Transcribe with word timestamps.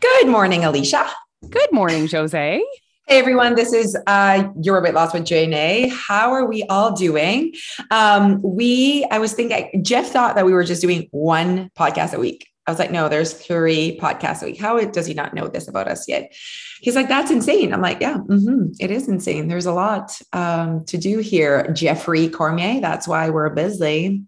Good 0.00 0.28
morning, 0.28 0.64
Alicia. 0.64 1.10
Good 1.50 1.72
morning, 1.72 2.08
Jose. 2.08 2.64
Hey 3.06 3.18
everyone, 3.18 3.54
this 3.54 3.74
is 3.74 3.94
uh, 4.06 4.48
Your 4.62 4.82
Weight 4.82 4.94
Loss 4.94 5.12
with 5.12 5.26
Jane. 5.26 5.90
How 5.90 6.32
are 6.32 6.46
we 6.46 6.62
all 6.70 6.92
doing? 6.92 7.52
Um, 7.90 8.40
we, 8.42 9.04
I 9.10 9.18
was 9.18 9.34
thinking, 9.34 9.84
Jeff 9.84 10.06
thought 10.06 10.36
that 10.36 10.46
we 10.46 10.52
were 10.54 10.64
just 10.64 10.80
doing 10.80 11.08
one 11.10 11.70
podcast 11.78 12.14
a 12.14 12.18
week. 12.18 12.48
I 12.66 12.70
was 12.70 12.78
like, 12.78 12.92
no, 12.92 13.10
there's 13.10 13.34
three 13.34 13.98
podcasts 14.00 14.42
a 14.42 14.46
week. 14.46 14.60
How 14.60 14.80
does 14.80 15.04
he 15.04 15.12
not 15.12 15.34
know 15.34 15.48
this 15.48 15.68
about 15.68 15.88
us 15.88 16.08
yet? 16.08 16.32
He's 16.80 16.94
like, 16.94 17.08
that's 17.08 17.30
insane. 17.30 17.74
I'm 17.74 17.82
like, 17.82 18.00
yeah, 18.00 18.16
mm-hmm, 18.16 18.68
it 18.80 18.90
is 18.90 19.06
insane. 19.06 19.48
There's 19.48 19.66
a 19.66 19.72
lot 19.72 20.18
um, 20.32 20.84
to 20.86 20.96
do 20.96 21.18
here. 21.18 21.70
Jeffrey 21.72 22.30
Cormier, 22.30 22.80
that's 22.80 23.06
why 23.06 23.28
we're 23.28 23.50
busy. 23.50 24.22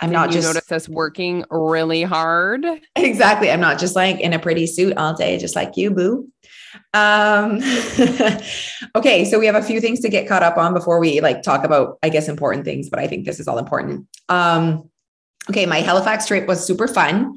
I'm 0.00 0.10
Did 0.10 0.14
not 0.14 0.28
you 0.28 0.34
just 0.34 0.46
notice 0.54 0.70
us 0.70 0.88
working 0.88 1.44
really 1.50 2.02
hard. 2.02 2.64
exactly. 2.96 3.50
I'm 3.50 3.60
not 3.60 3.78
just 3.78 3.96
like 3.96 4.20
in 4.20 4.32
a 4.32 4.38
pretty 4.38 4.66
suit 4.66 4.96
all 4.96 5.14
day, 5.14 5.38
just 5.38 5.56
like 5.56 5.76
you, 5.76 5.90
boo. 5.90 6.28
Um, 6.94 7.60
okay, 8.94 9.24
so 9.24 9.38
we 9.38 9.46
have 9.46 9.56
a 9.56 9.62
few 9.62 9.80
things 9.80 10.00
to 10.00 10.08
get 10.08 10.28
caught 10.28 10.42
up 10.42 10.56
on 10.56 10.74
before 10.74 11.00
we 11.00 11.20
like 11.20 11.42
talk 11.42 11.64
about, 11.64 11.98
I 12.02 12.08
guess, 12.10 12.28
important 12.28 12.64
things, 12.64 12.88
but 12.88 12.98
I 13.00 13.06
think 13.08 13.26
this 13.26 13.40
is 13.40 13.48
all 13.48 13.58
important. 13.58 14.06
Um, 14.28 14.88
okay, 15.50 15.66
my 15.66 15.80
Halifax 15.80 16.26
trip 16.26 16.46
was 16.46 16.64
super 16.64 16.86
fun. 16.86 17.34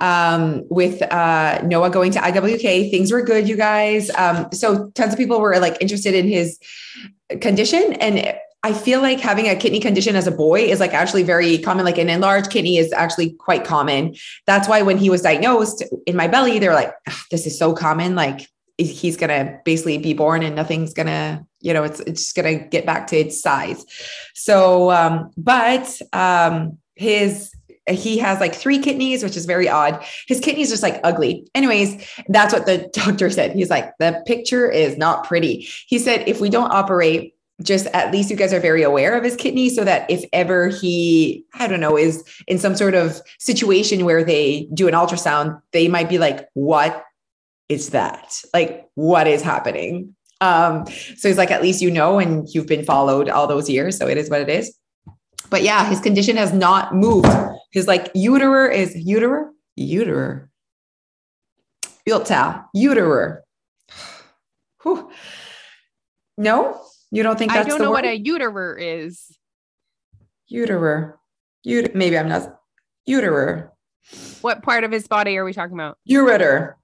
Um, 0.00 0.62
with 0.70 1.02
uh 1.02 1.62
Noah 1.64 1.90
going 1.90 2.12
to 2.12 2.18
IWK, 2.20 2.90
things 2.90 3.10
were 3.10 3.22
good, 3.22 3.48
you 3.48 3.56
guys. 3.56 4.10
Um, 4.10 4.48
so 4.52 4.90
tons 4.90 5.12
of 5.14 5.18
people 5.18 5.40
were 5.40 5.58
like 5.58 5.76
interested 5.80 6.14
in 6.14 6.28
his 6.28 6.58
condition 7.40 7.94
and 7.94 8.36
I 8.64 8.72
feel 8.72 9.02
like 9.02 9.20
having 9.20 9.46
a 9.46 9.54
kidney 9.54 9.78
condition 9.78 10.16
as 10.16 10.26
a 10.26 10.30
boy 10.30 10.60
is 10.60 10.80
like 10.80 10.94
actually 10.94 11.22
very 11.22 11.58
common. 11.58 11.84
Like 11.84 11.98
an 11.98 12.08
enlarged 12.08 12.50
kidney 12.50 12.78
is 12.78 12.94
actually 12.94 13.32
quite 13.32 13.62
common. 13.62 14.16
That's 14.46 14.66
why 14.66 14.80
when 14.80 14.96
he 14.96 15.10
was 15.10 15.20
diagnosed 15.20 15.84
in 16.06 16.16
my 16.16 16.28
belly, 16.28 16.58
they 16.58 16.68
were 16.68 16.74
like, 16.74 16.94
this 17.30 17.46
is 17.46 17.58
so 17.58 17.74
common. 17.74 18.14
Like 18.14 18.48
he's 18.78 19.18
gonna 19.18 19.60
basically 19.66 19.98
be 19.98 20.14
born 20.14 20.42
and 20.42 20.56
nothing's 20.56 20.94
gonna, 20.94 21.44
you 21.60 21.74
know, 21.74 21.84
it's 21.84 22.00
it's 22.00 22.22
just 22.22 22.36
gonna 22.36 22.56
get 22.56 22.86
back 22.86 23.06
to 23.08 23.18
its 23.18 23.38
size. 23.38 23.84
So, 24.34 24.90
um, 24.90 25.30
but 25.36 26.00
um, 26.14 26.78
his 26.94 27.54
he 27.86 28.16
has 28.16 28.40
like 28.40 28.54
three 28.54 28.78
kidneys, 28.78 29.22
which 29.22 29.36
is 29.36 29.44
very 29.44 29.68
odd. 29.68 30.02
His 30.26 30.40
kidneys 30.40 30.70
just 30.70 30.82
like 30.82 31.00
ugly. 31.04 31.46
Anyways, 31.54 32.02
that's 32.28 32.54
what 32.54 32.64
the 32.64 32.88
doctor 32.94 33.28
said. 33.28 33.52
He's 33.54 33.68
like, 33.68 33.92
the 33.98 34.22
picture 34.26 34.70
is 34.70 34.96
not 34.96 35.28
pretty. 35.28 35.68
He 35.86 35.98
said, 35.98 36.26
if 36.26 36.40
we 36.40 36.48
don't 36.48 36.72
operate 36.72 37.34
just 37.62 37.86
at 37.86 38.12
least 38.12 38.30
you 38.30 38.36
guys 38.36 38.52
are 38.52 38.60
very 38.60 38.82
aware 38.82 39.16
of 39.16 39.22
his 39.22 39.36
kidney 39.36 39.68
so 39.68 39.84
that 39.84 40.10
if 40.10 40.24
ever 40.32 40.68
he 40.68 41.44
i 41.54 41.68
don't 41.68 41.78
know 41.78 41.96
is 41.96 42.24
in 42.48 42.58
some 42.58 42.74
sort 42.74 42.94
of 42.94 43.20
situation 43.38 44.04
where 44.04 44.24
they 44.24 44.68
do 44.74 44.88
an 44.88 44.94
ultrasound 44.94 45.60
they 45.72 45.86
might 45.86 46.08
be 46.08 46.18
like 46.18 46.48
what 46.54 47.04
is 47.68 47.90
that? 47.90 48.40
Like 48.52 48.88
what 48.94 49.26
is 49.26 49.42
happening? 49.42 50.14
Um 50.40 50.86
so 50.86 51.28
he's 51.28 51.38
like 51.38 51.50
at 51.50 51.62
least 51.62 51.82
you 51.82 51.90
know 51.90 52.18
and 52.18 52.46
you've 52.52 52.66
been 52.66 52.84
followed 52.84 53.28
all 53.28 53.46
those 53.46 53.70
years 53.70 53.96
so 53.98 54.06
it 54.06 54.18
is 54.18 54.30
what 54.30 54.40
it 54.40 54.48
is. 54.48 54.76
But 55.50 55.62
yeah 55.62 55.88
his 55.88 56.00
condition 56.00 56.36
has 56.36 56.52
not 56.52 56.94
moved. 56.94 57.28
His 57.72 57.86
like 57.86 58.12
uterer 58.14 58.72
is 58.72 58.94
uterer? 58.94 59.50
Uterer. 59.78 60.48
Uter 62.08 62.64
uterer. 62.76 63.40
Whew. 64.82 65.10
no 66.36 66.80
you 67.14 67.22
don't 67.22 67.38
think 67.38 67.52
that's 67.52 67.66
I 67.66 67.68
don't 67.68 67.80
know 67.80 67.90
word? 67.90 68.04
what 68.04 68.04
a 68.04 68.20
uterer 68.20 68.76
is. 68.78 69.36
Uterer. 70.52 71.14
Ut- 71.66 71.94
maybe 71.94 72.18
I'm 72.18 72.28
not. 72.28 72.58
Uterer. 73.08 73.70
What 74.40 74.62
part 74.62 74.84
of 74.84 74.90
his 74.90 75.06
body 75.06 75.36
are 75.36 75.44
we 75.44 75.52
talking 75.52 75.74
about? 75.74 75.98
Ureter. 76.08 76.74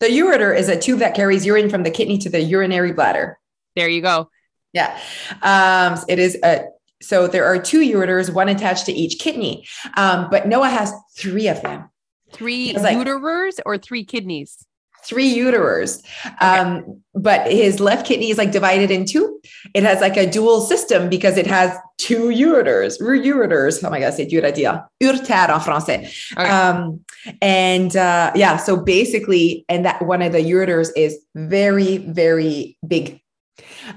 The 0.00 0.06
ureter 0.06 0.56
is 0.56 0.68
a 0.68 0.78
tube 0.78 1.00
that 1.00 1.14
carries 1.14 1.44
urine 1.44 1.70
from 1.70 1.82
the 1.82 1.90
kidney 1.90 2.18
to 2.18 2.28
the 2.28 2.40
urinary 2.40 2.92
bladder. 2.92 3.38
There 3.74 3.88
you 3.88 4.00
go. 4.00 4.30
Yeah. 4.72 4.96
Um, 5.42 5.98
it 6.08 6.18
is 6.18 6.38
a 6.44 6.66
so 7.00 7.28
there 7.28 7.44
are 7.44 7.58
two 7.60 7.80
ureters, 7.80 8.32
one 8.32 8.48
attached 8.48 8.86
to 8.86 8.92
each 8.92 9.18
kidney. 9.18 9.66
Um, 9.96 10.28
but 10.30 10.48
Noah 10.48 10.68
has 10.68 10.92
three 11.16 11.48
of 11.48 11.62
them. 11.62 11.90
Three 12.32 12.72
like- 12.74 12.96
uterers 12.96 13.60
or 13.64 13.78
three 13.78 14.04
kidneys? 14.04 14.66
Three 15.04 15.28
uterers. 15.28 16.02
Um, 16.40 17.02
but 17.14 17.50
his 17.50 17.80
left 17.80 18.06
kidney 18.06 18.30
is 18.30 18.38
like 18.38 18.52
divided 18.52 18.90
in 18.90 19.06
two. 19.06 19.40
It 19.74 19.82
has 19.82 20.00
like 20.00 20.16
a 20.16 20.30
dual 20.30 20.60
system 20.60 21.08
because 21.08 21.36
it 21.36 21.46
has 21.46 21.74
two 21.96 22.28
ureters. 22.28 23.00
Ureters. 23.00 23.82
Oh 23.82 23.90
my 23.90 24.00
god, 24.00 24.14
c'est 24.14 24.26
dur 24.26 24.42
à 24.42 24.54
dire. 24.54 24.84
Urtère 25.02 25.50
en 25.50 25.60
français. 25.60 26.12
Okay. 26.36 26.48
Um, 26.48 27.00
and 27.40 27.96
uh, 27.96 28.32
yeah, 28.34 28.56
so 28.58 28.76
basically, 28.76 29.64
and 29.68 29.84
that 29.84 30.02
one 30.02 30.22
of 30.22 30.32
the 30.32 30.38
ureters 30.40 30.90
is 30.96 31.18
very, 31.34 31.98
very 31.98 32.76
big, 32.86 33.20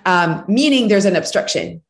um, 0.06 0.44
meaning 0.48 0.88
there's 0.88 1.06
an 1.06 1.16
obstruction, 1.16 1.82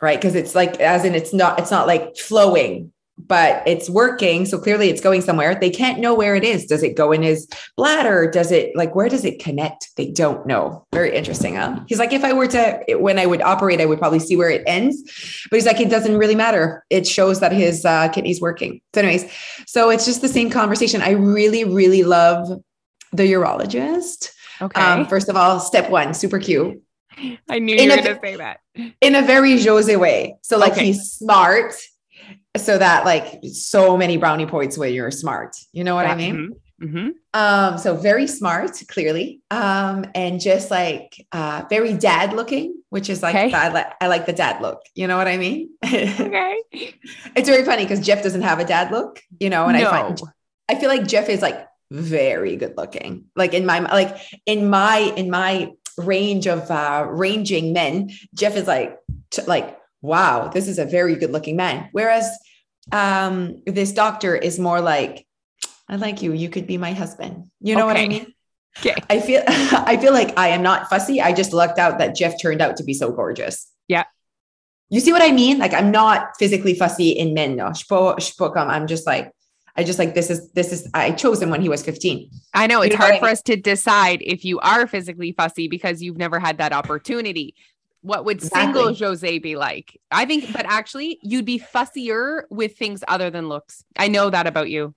right? 0.00 0.18
Because 0.18 0.34
it's 0.34 0.54
like, 0.54 0.80
as 0.80 1.04
in, 1.04 1.14
it's 1.14 1.34
not, 1.34 1.58
it's 1.58 1.70
not 1.70 1.86
like 1.86 2.16
flowing, 2.16 2.92
but 3.26 3.62
it's 3.66 3.88
working. 3.90 4.46
So 4.46 4.58
clearly, 4.58 4.88
it's 4.88 5.00
going 5.00 5.20
somewhere. 5.22 5.54
They 5.54 5.70
can't 5.70 6.00
know 6.00 6.14
where 6.14 6.34
it 6.34 6.44
is. 6.44 6.66
Does 6.66 6.82
it 6.82 6.96
go 6.96 7.12
in 7.12 7.22
his 7.22 7.48
bladder? 7.76 8.30
Does 8.30 8.50
it 8.52 8.74
like 8.76 8.94
where 8.94 9.08
does 9.08 9.24
it 9.24 9.42
connect? 9.42 9.88
They 9.96 10.10
don't 10.10 10.46
know. 10.46 10.86
Very 10.92 11.14
interesting, 11.14 11.56
huh? 11.56 11.80
He's 11.88 11.98
like, 11.98 12.12
if 12.12 12.24
I 12.24 12.32
were 12.32 12.46
to, 12.48 12.82
when 12.96 13.18
I 13.18 13.26
would 13.26 13.42
operate, 13.42 13.80
I 13.80 13.86
would 13.86 13.98
probably 13.98 14.18
see 14.20 14.36
where 14.36 14.50
it 14.50 14.62
ends. 14.66 15.02
But 15.50 15.56
he's 15.56 15.66
like, 15.66 15.80
it 15.80 15.90
doesn't 15.90 16.16
really 16.16 16.34
matter. 16.34 16.84
It 16.90 17.06
shows 17.06 17.40
that 17.40 17.52
his 17.52 17.84
uh, 17.84 18.08
kidney's 18.08 18.40
working. 18.40 18.80
So, 18.94 19.00
anyways, 19.02 19.30
so 19.66 19.90
it's 19.90 20.04
just 20.04 20.20
the 20.20 20.28
same 20.28 20.50
conversation. 20.50 21.02
I 21.02 21.10
really, 21.10 21.64
really 21.64 22.02
love 22.02 22.48
the 23.12 23.30
urologist. 23.32 24.30
Okay. 24.60 24.80
Um, 24.80 25.06
first 25.06 25.28
of 25.28 25.36
all, 25.36 25.60
step 25.60 25.90
one, 25.90 26.14
super 26.14 26.38
cute 26.38 26.82
I 27.48 27.58
knew 27.58 27.76
in 27.76 27.84
you 27.84 27.90
were 27.90 27.96
going 28.02 28.14
to 28.14 28.20
say 28.22 28.36
that. 28.36 28.60
in 29.00 29.14
a 29.14 29.22
very 29.22 29.62
Jose 29.62 29.94
way. 29.96 30.36
So, 30.42 30.56
like, 30.56 30.72
Okay. 30.72 30.86
he's 30.86 31.12
smart, 31.12 31.74
so 32.56 32.78
that 32.78 33.04
like 33.04 33.40
so 33.52 33.96
many 33.96 34.16
brownie 34.16 34.46
points 34.46 34.76
when 34.76 34.92
you're 34.92 35.10
smart. 35.10 35.56
You 35.72 35.84
know 35.84 35.94
what 35.94 36.06
I 36.06 36.14
mean? 36.14 36.54
hmm 36.80 37.08
Um, 37.32 37.78
so 37.78 37.96
very 37.96 38.26
smart, 38.26 38.72
clearly, 38.88 39.40
um, 39.50 40.04
and 40.14 40.40
just 40.40 40.70
like 40.70 41.14
uh, 41.32 41.62
very 41.70 41.94
dad 41.94 42.32
looking, 42.34 42.82
which 42.90 43.08
is 43.08 43.22
like 43.22 43.34
Okay. 43.34 43.52
I 43.52 43.68
like 43.68 43.92
I 44.00 44.06
like 44.08 44.26
the 44.26 44.32
dad 44.32 44.60
look. 44.60 44.80
You 44.94 45.06
know 45.06 45.16
what 45.16 45.28
I 45.28 45.36
mean? 45.38 45.70
Okay. 45.84 46.56
it's 47.36 47.48
very 47.48 47.64
funny 47.64 47.84
because 47.84 48.00
Jeff 48.00 48.22
doesn't 48.22 48.42
have 48.42 48.58
a 48.58 48.64
dad 48.64 48.90
look, 48.90 49.20
you 49.40 49.48
know, 49.48 49.66
and 49.66 49.76
I 49.76 49.84
find 49.84 50.20
I 50.68 50.74
feel 50.74 50.88
like 50.88 51.06
Jeff 51.06 51.28
is 51.28 51.40
like 51.42 51.66
very 51.90 52.56
good 52.56 52.76
looking. 52.76 53.24
Like 53.36 53.54
in 53.54 53.64
my 53.64 53.80
like 53.80 54.16
in 54.46 54.68
my 54.68 54.98
in 55.16 55.30
my 55.30 55.70
range 55.98 56.46
of 56.46 56.70
uh 56.70 57.06
ranging 57.08 57.72
men, 57.72 58.10
Jeff 58.34 58.56
is 58.56 58.66
like 58.66 58.98
t- 59.30 59.42
like 59.46 59.78
wow, 60.02 60.48
this 60.48 60.68
is 60.68 60.78
a 60.78 60.84
very 60.84 61.14
good 61.16 61.30
looking 61.32 61.56
man. 61.56 61.88
Whereas 61.92 62.28
um 62.90 63.62
this 63.64 63.92
doctor 63.92 64.34
is 64.36 64.58
more 64.58 64.80
like 64.80 65.26
I 65.88 65.96
like 65.96 66.20
you, 66.22 66.32
you 66.32 66.48
could 66.48 66.66
be 66.66 66.78
my 66.78 66.92
husband. 66.92 67.50
You 67.60 67.76
know 67.76 67.86
what 67.86 67.96
I 67.96 68.06
mean? 68.08 68.26
Okay. 68.78 68.94
I 69.10 69.20
feel 69.20 69.42
I 69.46 69.98
feel 69.98 70.14
like 70.14 70.32
I 70.38 70.48
am 70.48 70.62
not 70.62 70.88
fussy. 70.88 71.20
I 71.20 71.34
just 71.34 71.52
lucked 71.52 71.78
out 71.78 71.98
that 71.98 72.16
Jeff 72.16 72.40
turned 72.40 72.62
out 72.62 72.78
to 72.78 72.84
be 72.84 72.94
so 72.94 73.12
gorgeous. 73.12 73.70
Yeah. 73.86 74.04
You 74.88 74.98
see 75.00 75.12
what 75.12 75.20
I 75.22 75.30
mean? 75.30 75.58
Like 75.58 75.74
I'm 75.74 75.90
not 75.90 76.28
physically 76.38 76.74
fussy 76.74 77.10
in 77.10 77.34
men. 77.34 77.56
No, 77.56 77.68
Je 77.68 77.74
suis 77.80 77.86
pas- 77.86 78.14
je 78.18 78.24
suis 78.24 78.34
pas 78.38 78.50
comme- 78.50 78.70
I'm 78.70 78.86
just 78.86 79.06
like, 79.06 79.30
I 79.76 79.84
just 79.84 79.98
like 79.98 80.14
this 80.14 80.30
is 80.30 80.50
this 80.52 80.72
is 80.72 80.88
I 80.94 81.10
chose 81.10 81.42
him 81.42 81.50
when 81.50 81.60
he 81.60 81.68
was 81.68 81.82
15. 81.82 82.30
I 82.54 82.66
know 82.66 82.78
You 82.80 82.86
it's 82.86 82.92
know 82.98 83.04
hard 83.04 83.16
I 83.16 83.18
for 83.20 83.28
us 83.28 83.42
to 83.42 83.56
decide 83.56 84.22
if 84.22 84.42
you 84.42 84.58
are 84.60 84.86
physically 84.86 85.32
fussy 85.32 85.68
because 85.68 86.00
you've 86.00 86.16
never 86.16 86.38
had 86.40 86.56
that 86.56 86.72
opportunity. 86.72 87.54
What 88.02 88.24
would 88.24 88.42
single 88.42 88.94
Jose 88.94 89.38
be 89.38 89.56
like? 89.56 89.98
I 90.10 90.26
think, 90.26 90.52
but 90.52 90.66
actually, 90.66 91.18
you'd 91.22 91.44
be 91.44 91.58
fussier 91.58 92.42
with 92.50 92.76
things 92.76 93.02
other 93.08 93.30
than 93.30 93.48
looks. 93.48 93.84
I 93.96 94.08
know 94.08 94.28
that 94.30 94.46
about 94.46 94.70
you. 94.70 94.94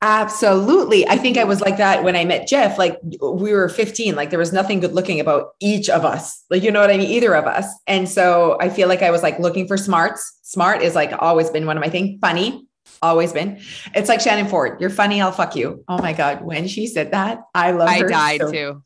Absolutely. 0.00 1.06
I 1.08 1.16
think 1.16 1.36
I 1.36 1.44
was 1.44 1.60
like 1.60 1.76
that 1.78 2.04
when 2.04 2.14
I 2.14 2.24
met 2.24 2.46
Jeff. 2.46 2.78
Like 2.78 2.98
we 3.20 3.52
were 3.52 3.68
15, 3.68 4.14
like 4.14 4.30
there 4.30 4.38
was 4.38 4.52
nothing 4.52 4.78
good 4.80 4.92
looking 4.92 5.18
about 5.18 5.54
each 5.60 5.90
of 5.90 6.04
us. 6.04 6.44
Like, 6.50 6.62
you 6.62 6.70
know 6.70 6.80
what 6.80 6.90
I 6.90 6.96
mean? 6.96 7.10
Either 7.10 7.34
of 7.34 7.46
us. 7.46 7.66
And 7.86 8.08
so 8.08 8.56
I 8.60 8.68
feel 8.68 8.86
like 8.88 9.02
I 9.02 9.10
was 9.10 9.22
like 9.22 9.38
looking 9.40 9.66
for 9.66 9.76
smarts. 9.76 10.38
Smart 10.42 10.82
is 10.82 10.94
like 10.94 11.12
always 11.18 11.50
been 11.50 11.66
one 11.66 11.76
of 11.76 11.82
my 11.82 11.90
things. 11.90 12.18
Funny, 12.20 12.66
always 13.02 13.32
been. 13.32 13.60
It's 13.94 14.08
like 14.08 14.20
Shannon 14.20 14.46
Ford. 14.46 14.80
You're 14.80 14.88
funny. 14.88 15.20
I'll 15.20 15.32
fuck 15.32 15.56
you. 15.56 15.84
Oh 15.88 15.98
my 15.98 16.12
God. 16.12 16.42
When 16.42 16.68
she 16.68 16.86
said 16.86 17.10
that, 17.10 17.40
I 17.52 17.72
love 17.72 17.88
I 17.88 18.02
died 18.02 18.40
so- 18.40 18.52
too. 18.52 18.82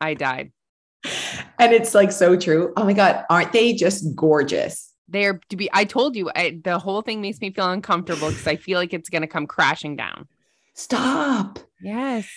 I 0.00 0.14
died. 0.14 0.52
And 1.58 1.72
it's 1.72 1.94
like 1.94 2.12
so 2.12 2.36
true. 2.36 2.72
Oh 2.76 2.84
my 2.84 2.92
God. 2.92 3.24
Aren't 3.28 3.52
they 3.52 3.72
just 3.72 4.14
gorgeous? 4.14 4.92
They're 5.08 5.40
to 5.50 5.56
be. 5.56 5.68
I 5.72 5.84
told 5.84 6.16
you, 6.16 6.30
I, 6.34 6.60
the 6.62 6.78
whole 6.78 7.02
thing 7.02 7.20
makes 7.20 7.40
me 7.40 7.50
feel 7.50 7.70
uncomfortable 7.70 8.28
because 8.28 8.46
I 8.46 8.56
feel 8.56 8.78
like 8.78 8.94
it's 8.94 9.10
going 9.10 9.22
to 9.22 9.28
come 9.28 9.46
crashing 9.46 9.96
down. 9.96 10.28
Stop. 10.74 11.58
Yes. 11.80 12.28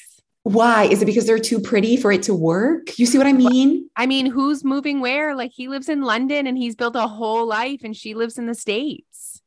Why? 0.43 0.83
Is 0.83 1.01
it 1.01 1.05
because 1.05 1.25
they're 1.25 1.39
too 1.39 1.59
pretty 1.59 1.97
for 1.97 2.11
it 2.11 2.23
to 2.23 2.33
work? 2.33 2.99
You 2.99 3.05
see 3.05 3.17
what 3.17 3.27
I 3.27 3.33
mean? 3.33 3.89
I 3.95 4.05
mean, 4.05 4.27
who's 4.27 4.63
moving 4.63 4.99
where? 4.99 5.35
Like 5.35 5.51
he 5.51 5.67
lives 5.69 5.89
in 5.89 6.01
London 6.01 6.47
and 6.47 6.57
he's 6.57 6.75
built 6.75 6.95
a 6.95 7.07
whole 7.07 7.47
life, 7.47 7.81
and 7.83 7.95
she 7.95 8.13
lives 8.13 8.37
in 8.37 8.45
the 8.45 8.53
states. 8.53 9.41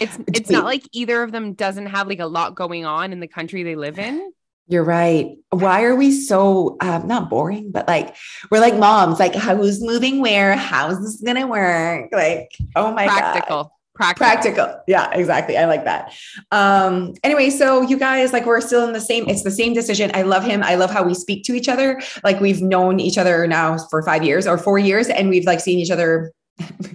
It's 0.00 0.18
it's 0.26 0.50
not 0.50 0.64
like 0.64 0.82
either 0.92 1.22
of 1.22 1.30
them 1.30 1.54
doesn't 1.54 1.86
have 1.86 2.08
like 2.08 2.20
a 2.20 2.26
lot 2.26 2.54
going 2.54 2.84
on 2.84 3.12
in 3.12 3.20
the 3.20 3.28
country 3.28 3.62
they 3.62 3.76
live 3.76 3.98
in. 3.98 4.32
You're 4.68 4.84
right. 4.84 5.36
Why 5.50 5.82
are 5.84 5.94
we 5.96 6.12
so 6.12 6.76
um, 6.80 7.06
not 7.06 7.28
boring, 7.28 7.72
but 7.72 7.86
like 7.88 8.16
we're 8.50 8.60
like 8.60 8.76
moms, 8.76 9.18
like 9.18 9.34
who's 9.34 9.82
moving 9.82 10.20
where? 10.20 10.56
How's 10.56 11.00
this 11.02 11.20
gonna 11.20 11.46
work? 11.46 12.08
Like, 12.12 12.52
oh 12.76 12.92
my 12.92 13.06
Practical. 13.06 13.64
god. 13.64 13.70
Practical. 13.94 14.26
Practical. 14.26 14.82
Yeah, 14.88 15.10
exactly. 15.12 15.58
I 15.58 15.66
like 15.66 15.84
that. 15.84 16.14
Um, 16.50 17.12
anyway, 17.22 17.50
so 17.50 17.82
you 17.82 17.98
guys, 17.98 18.32
like, 18.32 18.46
we're 18.46 18.62
still 18.62 18.84
in 18.86 18.94
the 18.94 19.00
same, 19.00 19.28
it's 19.28 19.42
the 19.42 19.50
same 19.50 19.74
decision. 19.74 20.10
I 20.14 20.22
love 20.22 20.44
him. 20.44 20.62
I 20.62 20.76
love 20.76 20.90
how 20.90 21.02
we 21.02 21.12
speak 21.12 21.44
to 21.44 21.52
each 21.54 21.68
other. 21.68 22.00
Like, 22.24 22.40
we've 22.40 22.62
known 22.62 23.00
each 23.00 23.18
other 23.18 23.46
now 23.46 23.76
for 23.90 24.02
five 24.02 24.24
years 24.24 24.46
or 24.46 24.56
four 24.56 24.78
years, 24.78 25.08
and 25.08 25.28
we've 25.28 25.44
like 25.44 25.60
seen 25.60 25.78
each 25.78 25.90
other 25.90 26.32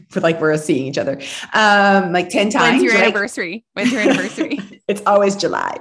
for 0.09 0.19
like 0.21 0.41
we're 0.41 0.55
seeing 0.57 0.85
each 0.85 0.97
other 0.99 1.19
um 1.53 2.13
like 2.13 2.29
10 2.29 2.49
times. 2.49 2.73
When's 2.73 2.83
your 2.83 2.93
like- 2.93 3.03
anniversary? 3.03 3.65
When's 3.73 3.91
your 3.91 4.01
anniversary? 4.01 4.59
It's 4.87 5.01
always 5.05 5.35
July. 5.35 5.77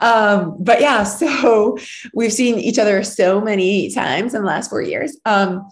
Um, 0.00 0.56
but 0.58 0.80
yeah, 0.80 1.04
so 1.04 1.78
we've 2.14 2.32
seen 2.32 2.58
each 2.58 2.78
other 2.78 3.02
so 3.02 3.40
many 3.40 3.90
times 3.92 4.34
in 4.34 4.42
the 4.42 4.46
last 4.48 4.68
four 4.70 4.82
years. 4.82 5.16
Um, 5.24 5.68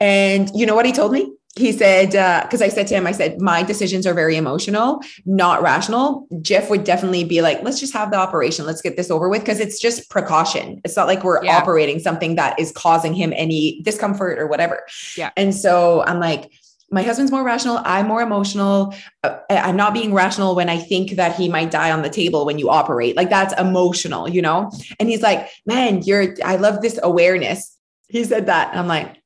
and 0.00 0.50
you 0.54 0.66
know 0.66 0.74
what 0.74 0.86
he 0.86 0.92
told 0.92 1.12
me? 1.12 1.32
He 1.56 1.72
said, 1.72 2.10
because 2.44 2.62
I 2.62 2.68
said 2.68 2.86
to 2.86 2.94
him, 2.94 3.06
I 3.08 3.10
said, 3.12 3.40
my 3.40 3.64
decisions 3.64 4.06
are 4.06 4.14
very 4.14 4.36
emotional, 4.36 5.02
not 5.26 5.60
rational. 5.60 6.28
Jeff 6.40 6.70
would 6.70 6.84
definitely 6.84 7.24
be 7.24 7.42
like, 7.42 7.60
let's 7.64 7.80
just 7.80 7.92
have 7.94 8.12
the 8.12 8.16
operation. 8.16 8.64
Let's 8.64 8.80
get 8.80 8.96
this 8.96 9.10
over 9.10 9.28
with. 9.28 9.44
Cause 9.44 9.58
it's 9.58 9.80
just 9.80 10.08
precaution. 10.08 10.80
It's 10.84 10.94
not 10.96 11.08
like 11.08 11.24
we're 11.24 11.42
Yeah. 11.44 11.56
operating 11.58 11.98
something 11.98 12.36
that 12.36 12.60
is 12.60 12.70
causing 12.70 13.12
him 13.12 13.32
any 13.34 13.80
discomfort 13.82 14.38
or 14.38 14.46
whatever. 14.46 14.86
Yeah. 15.16 15.30
And 15.36 15.52
so 15.52 16.04
I'm 16.04 16.20
like, 16.20 16.52
my 16.90 17.02
husband's 17.02 17.30
more 17.30 17.44
rational. 17.44 17.80
I'm 17.84 18.08
more 18.08 18.22
emotional. 18.22 18.94
Uh, 19.22 19.38
I'm 19.50 19.76
not 19.76 19.92
being 19.92 20.14
rational 20.14 20.54
when 20.54 20.68
I 20.68 20.78
think 20.78 21.12
that 21.12 21.34
he 21.36 21.48
might 21.48 21.70
die 21.70 21.90
on 21.90 22.02
the 22.02 22.10
table 22.10 22.46
when 22.46 22.58
you 22.58 22.70
operate. 22.70 23.16
Like 23.16 23.30
that's 23.30 23.58
emotional, 23.60 24.28
you 24.28 24.40
know? 24.40 24.70
And 24.98 25.08
he's 25.08 25.22
like, 25.22 25.48
man, 25.66 26.02
you're, 26.02 26.34
I 26.44 26.56
love 26.56 26.80
this 26.80 26.98
awareness. 27.02 27.76
He 28.08 28.24
said 28.24 28.46
that. 28.46 28.70
And 28.70 28.80
I'm 28.80 28.86
like, 28.86 29.16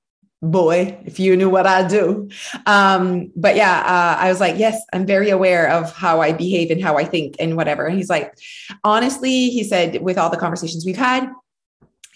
boy, 0.42 0.98
if 1.04 1.20
you 1.20 1.36
knew 1.36 1.48
what 1.48 1.68
I 1.68 1.86
do. 1.86 2.28
Um, 2.66 3.30
but 3.36 3.54
yeah, 3.54 3.78
uh, 3.86 4.20
I 4.20 4.28
was 4.28 4.40
like, 4.40 4.58
yes, 4.58 4.82
I'm 4.92 5.06
very 5.06 5.30
aware 5.30 5.70
of 5.70 5.94
how 5.94 6.20
I 6.20 6.32
behave 6.32 6.72
and 6.72 6.82
how 6.82 6.98
I 6.98 7.04
think 7.04 7.36
and 7.38 7.56
whatever. 7.56 7.86
And 7.86 7.96
he's 7.96 8.10
like, 8.10 8.34
honestly, 8.82 9.50
he 9.50 9.62
said, 9.62 10.02
with 10.02 10.18
all 10.18 10.30
the 10.30 10.36
conversations 10.36 10.84
we've 10.84 10.96
had, 10.96 11.30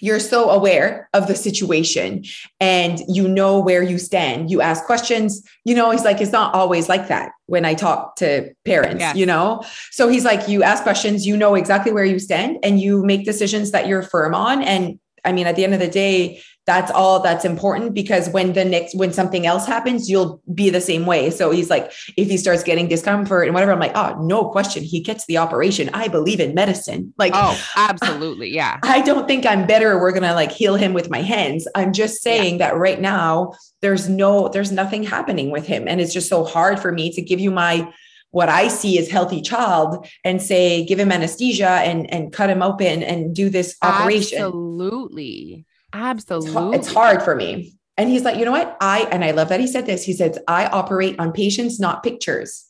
you're 0.01 0.21
so 0.21 0.51
aware 0.51 1.09
of 1.15 1.27
the 1.27 1.35
situation 1.35 2.25
and 2.61 3.01
you 3.09 3.27
know 3.29 3.59
where 3.61 3.83
you 3.83 3.99
stand. 3.99 4.51
You 4.51 4.61
ask 4.61 4.85
questions, 4.85 5.43
you 5.65 5.75
know, 5.75 5.91
he's 5.91 6.05
like, 6.05 6.21
it's 6.21 6.33
not 6.33 6.55
always 6.55 6.89
like 6.89 7.09
that 7.09 7.33
when 7.47 7.65
I 7.65 7.75
talk 7.75 8.17
to 8.17 8.53
parents, 8.65 9.01
Yes. 9.01 9.17
you 9.17 9.27
know? 9.27 9.63
So 9.93 10.09
he's 10.09 10.25
like, 10.25 10.49
you 10.49 10.63
ask 10.63 10.83
questions, 10.83 11.27
you 11.27 11.37
know 11.37 11.55
exactly 11.55 11.93
where 11.93 12.05
you 12.05 12.19
stand 12.19 12.59
and 12.63 12.81
you 12.81 13.05
make 13.05 13.25
decisions 13.25 13.71
that 13.71 13.87
you're 13.87 14.03
firm 14.03 14.35
on. 14.35 14.63
And 14.63 14.99
I 15.25 15.33
mean, 15.33 15.47
at 15.47 15.57
the 15.57 15.65
end 15.65 15.75
of 15.75 15.81
the 15.81 15.89
day, 15.89 16.43
that's 16.67 16.91
all 16.91 17.21
that's 17.21 17.45
important 17.45 17.95
because 17.95 18.29
when 18.31 18.53
the 18.55 18.65
next 18.65 18.97
when 18.97 19.13
something 19.13 19.47
else 19.47 19.67
happens 19.67 20.11
you'll 20.11 20.43
be 20.53 20.69
the 20.69 20.81
same 20.81 21.07
way 21.07 21.31
so 21.31 21.51
he's 21.51 21.71
like 21.71 21.93
if 22.17 22.29
he 22.29 22.37
starts 22.37 22.65
getting 22.65 22.89
discomfort 22.89 23.47
and 23.47 23.55
whatever 23.55 23.73
i'm 23.73 23.79
like 23.79 23.93
oh 23.95 24.21
no 24.23 24.49
question 24.51 24.83
he 24.83 25.01
gets 25.01 25.25
the 25.27 25.39
operation 25.39 25.89
i 25.95 26.09
believe 26.09 26.41
in 26.41 26.55
medicine 26.55 27.15
like 27.19 27.37
Oh, 27.37 27.61
absolutely. 27.77 28.49
Yeah. 28.51 28.79
I 28.83 29.03
don't 29.03 29.29
think 29.29 29.47
I'm 29.47 29.67
better. 29.67 29.99
We're 29.99 30.13
gonna 30.13 30.35
like 30.35 30.51
heal 30.51 30.77
him 30.77 30.95
with 30.95 31.11
my 31.11 31.21
hands. 31.21 31.69
I'm 31.75 31.93
just 31.93 32.23
saying 32.23 32.59
that 32.59 32.77
right 32.77 33.01
now 33.01 33.53
there's 33.83 34.09
no, 34.09 34.49
there's 34.49 34.73
nothing 34.73 35.03
happening 35.03 35.51
with 35.51 35.67
him. 35.67 35.87
And 35.87 36.01
it's 36.01 36.13
just 36.13 36.29
so 36.29 36.45
hard 36.45 36.81
for 36.81 36.93
me 36.93 37.13
to 37.13 37.23
give 37.23 37.41
you 37.41 37.51
my 37.51 37.93
what 38.31 38.49
I 38.49 38.69
see 38.69 38.99
as 38.99 39.09
healthy 39.09 39.41
child 39.41 40.07
and 40.25 40.43
say, 40.43 40.85
give 40.85 40.99
him 40.99 41.13
anesthesia 41.13 41.69
and 41.69 42.11
and 42.13 42.33
cut 42.33 42.51
him 42.51 42.63
open 42.63 43.03
and 43.03 43.35
do 43.35 43.51
this 43.51 43.77
operation. 43.83 44.39
Absolutely. 44.39 45.66
Absolutely. 45.97 46.77
it's 46.77 46.93
hard 46.93 47.23
for 47.23 47.35
me. 47.35 47.73
And 47.97 48.11
he's 48.11 48.23
like, 48.23 48.37
you 48.37 48.45
know 48.45 48.51
what? 48.51 48.77
I 48.81 49.09
and 49.11 49.25
I 49.25 49.31
love 49.31 49.49
that 49.49 49.61
he 49.61 49.67
said 49.67 49.87
this. 49.87 50.05
He 50.05 50.13
says, 50.13 50.39
I 50.47 50.67
operate 50.67 51.19
on 51.19 51.33
patients, 51.33 51.81
not 51.81 52.03
pictures. 52.03 52.67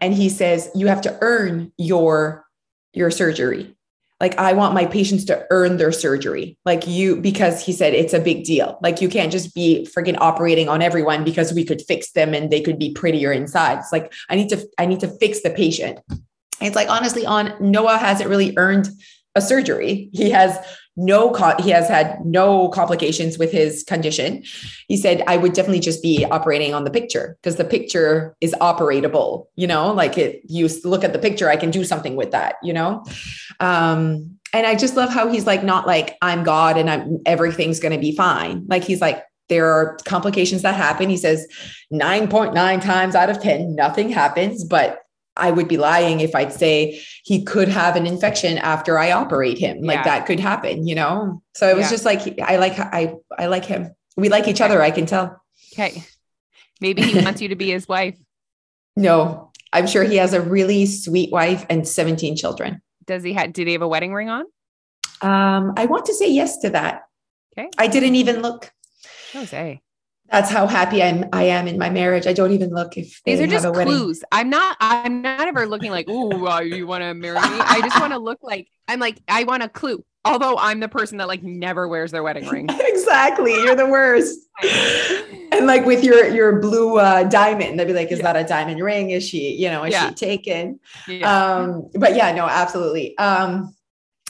And 0.00 0.12
he 0.12 0.28
says, 0.28 0.70
you 0.74 0.88
have 0.88 1.00
to 1.02 1.18
earn 1.22 1.72
your 1.78 2.44
your 2.92 3.10
surgery. 3.10 3.74
Like 4.20 4.38
I 4.38 4.52
want 4.52 4.74
my 4.74 4.86
patients 4.86 5.24
to 5.26 5.46
earn 5.50 5.76
their 5.78 5.92
surgery. 5.92 6.58
Like 6.64 6.86
you, 6.86 7.16
because 7.16 7.64
he 7.64 7.72
said 7.72 7.94
it's 7.94 8.14
a 8.14 8.20
big 8.20 8.44
deal. 8.44 8.78
Like 8.82 9.00
you 9.00 9.08
can't 9.08 9.32
just 9.32 9.54
be 9.54 9.88
freaking 9.94 10.16
operating 10.18 10.68
on 10.68 10.82
everyone 10.82 11.24
because 11.24 11.52
we 11.52 11.64
could 11.64 11.82
fix 11.82 12.12
them 12.12 12.34
and 12.34 12.50
they 12.50 12.60
could 12.60 12.78
be 12.78 12.92
prettier 12.92 13.32
inside. 13.32 13.78
It's 13.78 13.92
like 13.92 14.12
I 14.28 14.36
need 14.36 14.48
to, 14.50 14.66
I 14.78 14.86
need 14.86 15.00
to 15.00 15.08
fix 15.08 15.42
the 15.42 15.50
patient. 15.50 16.00
It's 16.60 16.76
like 16.76 16.90
honestly, 16.90 17.26
on 17.26 17.54
Noah 17.60 17.98
hasn't 17.98 18.30
really 18.30 18.54
earned 18.56 18.88
a 19.36 19.40
surgery. 19.40 20.08
He 20.12 20.30
has 20.30 20.58
no, 20.96 21.30
co- 21.30 21.56
he 21.58 21.70
has 21.70 21.88
had 21.88 22.24
no 22.24 22.68
complications 22.70 23.38
with 23.38 23.52
his 23.52 23.84
condition. 23.84 24.42
He 24.88 24.96
said, 24.96 25.22
I 25.26 25.36
would 25.36 25.52
definitely 25.52 25.80
just 25.80 26.02
be 26.02 26.24
operating 26.24 26.72
on 26.72 26.84
the 26.84 26.90
picture 26.90 27.36
because 27.40 27.56
the 27.56 27.64
picture 27.64 28.34
is 28.40 28.54
operatable, 28.60 29.46
you 29.56 29.66
know, 29.66 29.92
like 29.92 30.16
it, 30.16 30.40
you 30.48 30.68
look 30.84 31.04
at 31.04 31.12
the 31.12 31.18
picture, 31.18 31.50
I 31.50 31.56
can 31.56 31.70
do 31.70 31.84
something 31.84 32.16
with 32.16 32.30
that, 32.30 32.56
you 32.62 32.72
know? 32.72 33.04
Um, 33.60 34.38
and 34.54 34.66
I 34.66 34.74
just 34.74 34.96
love 34.96 35.12
how 35.12 35.28
he's 35.28 35.46
like, 35.46 35.62
not 35.62 35.86
like 35.86 36.16
I'm 36.22 36.42
God 36.42 36.78
and 36.78 36.88
I'm 36.88 37.18
everything's 37.26 37.78
going 37.78 37.92
to 37.92 38.00
be 38.00 38.16
fine. 38.16 38.64
Like 38.66 38.82
he's 38.82 39.02
like, 39.02 39.22
there 39.48 39.70
are 39.70 39.98
complications 40.06 40.62
that 40.62 40.74
happen. 40.74 41.10
He 41.10 41.18
says 41.18 41.46
9.9 41.92 42.82
times 42.82 43.14
out 43.14 43.30
of 43.30 43.40
10, 43.40 43.76
nothing 43.76 44.08
happens, 44.08 44.64
but 44.64 45.02
I 45.36 45.50
would 45.50 45.68
be 45.68 45.76
lying 45.76 46.20
if 46.20 46.34
I'd 46.34 46.52
say 46.52 47.00
he 47.24 47.44
could 47.44 47.68
have 47.68 47.96
an 47.96 48.06
infection 48.06 48.58
after 48.58 48.98
I 48.98 49.12
operate 49.12 49.58
him. 49.58 49.82
Like 49.82 49.98
Yeah. 49.98 50.04
that 50.04 50.26
could 50.26 50.40
happen, 50.40 50.86
you 50.86 50.94
know? 50.94 51.42
So 51.54 51.68
it 51.68 51.76
was 51.76 51.86
Yeah. 51.86 51.90
just 51.90 52.04
like, 52.04 52.40
I 52.40 52.56
like, 52.56 52.78
I, 52.78 53.14
I 53.38 53.46
like 53.46 53.64
him. 53.64 53.94
We 54.16 54.28
like 54.28 54.48
each 54.48 54.60
other. 54.60 54.80
I 54.82 54.90
can 54.90 55.06
tell. 55.06 55.40
Okay. 55.72 56.02
Maybe 56.80 57.02
he 57.02 57.22
wants 57.22 57.40
you 57.42 57.48
to 57.48 57.56
be 57.56 57.70
his 57.70 57.86
wife. 57.88 58.16
No, 58.98 59.52
I'm 59.74 59.86
sure 59.86 60.04
he 60.04 60.16
has 60.16 60.32
a 60.32 60.40
really 60.40 60.86
sweet 60.86 61.30
wife 61.30 61.66
and 61.68 61.86
17 61.86 62.34
children. 62.34 62.80
Does 63.04 63.22
he 63.22 63.34
have, 63.34 63.52
did 63.52 63.66
he 63.66 63.74
have 63.74 63.82
a 63.82 63.88
wedding 63.88 64.14
ring 64.14 64.30
on? 64.30 64.44
Um, 65.20 65.74
I 65.76 65.84
want 65.84 66.06
to 66.06 66.14
say 66.14 66.30
yes 66.30 66.56
to 66.60 66.70
that. 66.70 67.02
Okay. 67.52 67.68
I 67.76 67.88
didn't 67.88 68.14
even 68.14 68.40
look. 68.40 68.72
Jose. 69.34 69.82
That's 70.30 70.50
how 70.50 70.66
happy 70.66 71.02
I'm. 71.02 71.24
I 71.32 71.44
am 71.44 71.68
in 71.68 71.78
my 71.78 71.88
marriage. 71.90 72.26
I 72.26 72.32
don't 72.32 72.52
even 72.52 72.70
look 72.70 72.96
if 72.96 73.22
they 73.24 73.32
These 73.32 73.40
are 73.40 73.42
have 73.44 73.50
just 73.52 73.64
a 73.66 73.70
wedding. 73.72 73.92
clues. 73.92 74.24
I'm 74.32 74.50
not, 74.50 74.76
I'm 74.80 75.22
not 75.22 75.46
ever 75.46 75.66
looking 75.66 75.90
like, 75.92 76.06
oh, 76.08 76.46
uh, 76.46 76.60
you 76.60 76.86
want 76.86 77.02
to 77.02 77.14
marry 77.14 77.34
me? 77.36 77.40
I 77.60 77.80
just 77.80 77.98
want 78.00 78.12
to 78.12 78.18
look 78.18 78.38
like, 78.42 78.68
I'm 78.88 78.98
like, 78.98 79.20
I 79.28 79.44
want 79.44 79.62
a 79.62 79.68
clue. 79.68 80.04
Although 80.24 80.56
I'm 80.58 80.80
the 80.80 80.88
person 80.88 81.18
that 81.18 81.28
like 81.28 81.44
never 81.44 81.86
wears 81.86 82.10
their 82.10 82.24
wedding 82.24 82.48
ring. 82.48 82.66
exactly. 82.80 83.52
You're 83.52 83.76
the 83.76 83.86
worst. 83.86 84.40
and 85.52 85.66
like 85.68 85.86
with 85.86 86.02
your 86.02 86.26
your 86.26 86.60
blue 86.60 86.98
uh, 86.98 87.22
diamond, 87.22 87.78
they'd 87.78 87.84
be 87.86 87.92
like, 87.92 88.10
"Is 88.10 88.18
Yeah. 88.18 88.32
that 88.32 88.44
a 88.44 88.48
diamond 88.48 88.82
ring? 88.82 89.10
Is 89.10 89.28
she, 89.28 89.52
you 89.52 89.68
know, 89.70 89.84
is 89.84 89.92
Yeah. 89.92 90.08
she 90.08 90.14
taken?" 90.16 90.80
Yeah. 91.06 91.30
Um, 91.54 91.88
but 91.94 92.16
yeah, 92.16 92.32
no, 92.32 92.46
absolutely. 92.48 93.16
Um, 93.18 93.75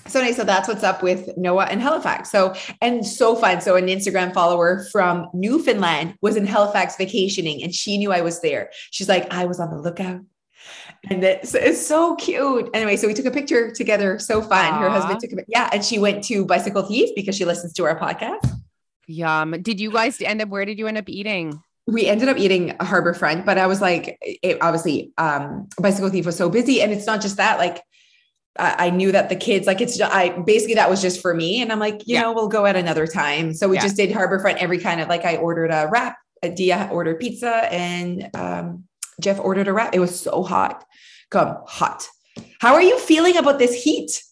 so 0.08 0.20
anyway, 0.20 0.34
so 0.34 0.44
that's 0.44 0.68
what's 0.68 0.82
up 0.82 1.02
with 1.02 1.36
Noah 1.36 1.64
and 1.64 1.80
Halifax. 1.80 2.30
So 2.30 2.54
and 2.80 3.06
so 3.06 3.36
fun. 3.36 3.60
So 3.60 3.76
an 3.76 3.86
Instagram 3.86 4.32
follower 4.32 4.86
from 4.92 5.28
Newfoundland 5.34 6.14
was 6.20 6.36
in 6.36 6.46
Halifax 6.46 6.96
vacationing, 6.96 7.62
and 7.62 7.74
she 7.74 7.98
knew 7.98 8.12
I 8.12 8.20
was 8.20 8.40
there. 8.40 8.70
She's 8.90 9.08
like, 9.08 9.32
I 9.32 9.44
was 9.44 9.60
on 9.60 9.70
the 9.70 9.78
lookout. 9.78 10.20
And 11.08 11.22
it's, 11.22 11.54
it's 11.54 11.86
so 11.86 12.16
cute. 12.16 12.68
Anyway, 12.74 12.96
so 12.96 13.06
we 13.06 13.14
took 13.14 13.26
a 13.26 13.30
picture 13.30 13.70
together. 13.70 14.18
So 14.18 14.42
fun. 14.42 14.80
Her 14.80 14.90
husband 14.90 15.20
took 15.20 15.32
a 15.32 15.44
yeah, 15.46 15.70
and 15.72 15.84
she 15.84 15.98
went 15.98 16.24
to 16.24 16.44
Bicycle 16.44 16.82
Thief 16.82 17.10
because 17.14 17.36
she 17.36 17.44
listens 17.44 17.72
to 17.74 17.84
our 17.84 17.98
podcast. 17.98 18.50
Yum. 19.06 19.62
Did 19.62 19.78
you 19.78 19.92
guys 19.92 20.20
end 20.20 20.42
up, 20.42 20.48
where 20.48 20.64
did 20.64 20.78
you 20.78 20.88
end 20.88 20.98
up 20.98 21.08
eating? 21.08 21.62
we 21.86 22.06
ended 22.06 22.28
up 22.28 22.36
eating 22.36 22.74
a 22.80 22.84
harbor 22.84 23.14
front, 23.14 23.46
but 23.46 23.58
I 23.58 23.68
was 23.68 23.80
like, 23.80 24.18
it 24.20 24.58
obviously, 24.60 25.12
um, 25.18 25.68
Bicycle 25.78 26.10
Thief 26.10 26.26
was 26.26 26.36
so 26.36 26.50
busy. 26.50 26.82
And 26.82 26.92
it's 26.92 27.06
not 27.06 27.20
just 27.20 27.36
that, 27.36 27.58
like, 27.58 27.80
I, 28.58 28.86
I 28.86 28.90
knew 28.90 29.12
that 29.12 29.28
the 29.28 29.36
kids, 29.36 29.66
like, 29.66 29.80
it's, 29.80 30.00
I 30.00 30.30
basically 30.30 30.74
that 30.74 30.88
was 30.90 31.02
just 31.02 31.20
for 31.20 31.34
me. 31.34 31.62
And 31.62 31.70
I'm 31.72 31.78
like, 31.78 32.06
you 32.06 32.14
Yeah. 32.14 32.22
know, 32.22 32.32
we'll 32.32 32.48
go 32.48 32.66
at 32.66 32.76
another 32.76 33.06
time. 33.06 33.52
So 33.54 33.68
we 33.68 33.76
Yeah. 33.76 33.82
just 33.82 33.96
did 33.96 34.10
harborfront 34.10 34.56
every 34.56 34.78
kind 34.78 35.00
of 35.00 35.08
like, 35.08 35.24
I 35.24 35.36
ordered 35.36 35.70
a 35.70 35.88
wrap, 35.90 36.16
a 36.42 36.50
Dia 36.50 36.88
ordered 36.92 37.18
pizza, 37.20 37.72
and 37.72 38.30
um, 38.34 38.84
Jeff 39.20 39.38
ordered 39.40 39.68
a 39.68 39.72
wrap. 39.72 39.94
It 39.94 40.00
was 40.00 40.18
so 40.18 40.42
hot. 40.42 40.84
Come 41.30 41.56
hot. 41.66 42.08
How 42.60 42.74
are 42.74 42.82
you 42.82 42.98
feeling 42.98 43.36
about 43.36 43.58
this 43.58 43.74
heat? 43.82 44.22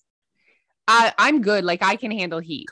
I, 0.86 1.12
I'm 1.18 1.40
good. 1.40 1.64
Like 1.64 1.82
I 1.82 1.96
can 1.96 2.10
handle 2.10 2.40
heat. 2.40 2.68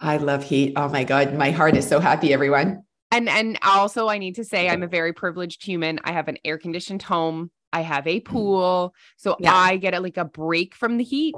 I 0.00 0.16
love 0.16 0.44
heat. 0.44 0.74
Oh 0.76 0.88
my 0.88 1.04
God. 1.04 1.34
My 1.34 1.50
heart 1.50 1.76
is 1.76 1.86
so 1.86 2.00
happy, 2.00 2.32
everyone. 2.32 2.82
And 3.10 3.28
and 3.28 3.58
also 3.64 4.08
I 4.08 4.18
need 4.18 4.34
to 4.34 4.44
say 4.44 4.68
I'm 4.68 4.82
a 4.82 4.86
very 4.88 5.12
privileged 5.12 5.64
human. 5.64 5.98
I 6.04 6.12
have 6.12 6.28
an 6.28 6.36
air 6.44 6.58
conditioned 6.58 7.02
home. 7.02 7.50
I 7.72 7.82
have 7.82 8.06
a 8.06 8.20
pool. 8.20 8.94
So 9.16 9.36
Yeah. 9.38 9.54
I 9.54 9.76
get 9.76 9.94
a, 9.94 10.00
like 10.00 10.16
a 10.16 10.24
break 10.24 10.74
from 10.74 10.96
the 10.96 11.04
heat. 11.04 11.34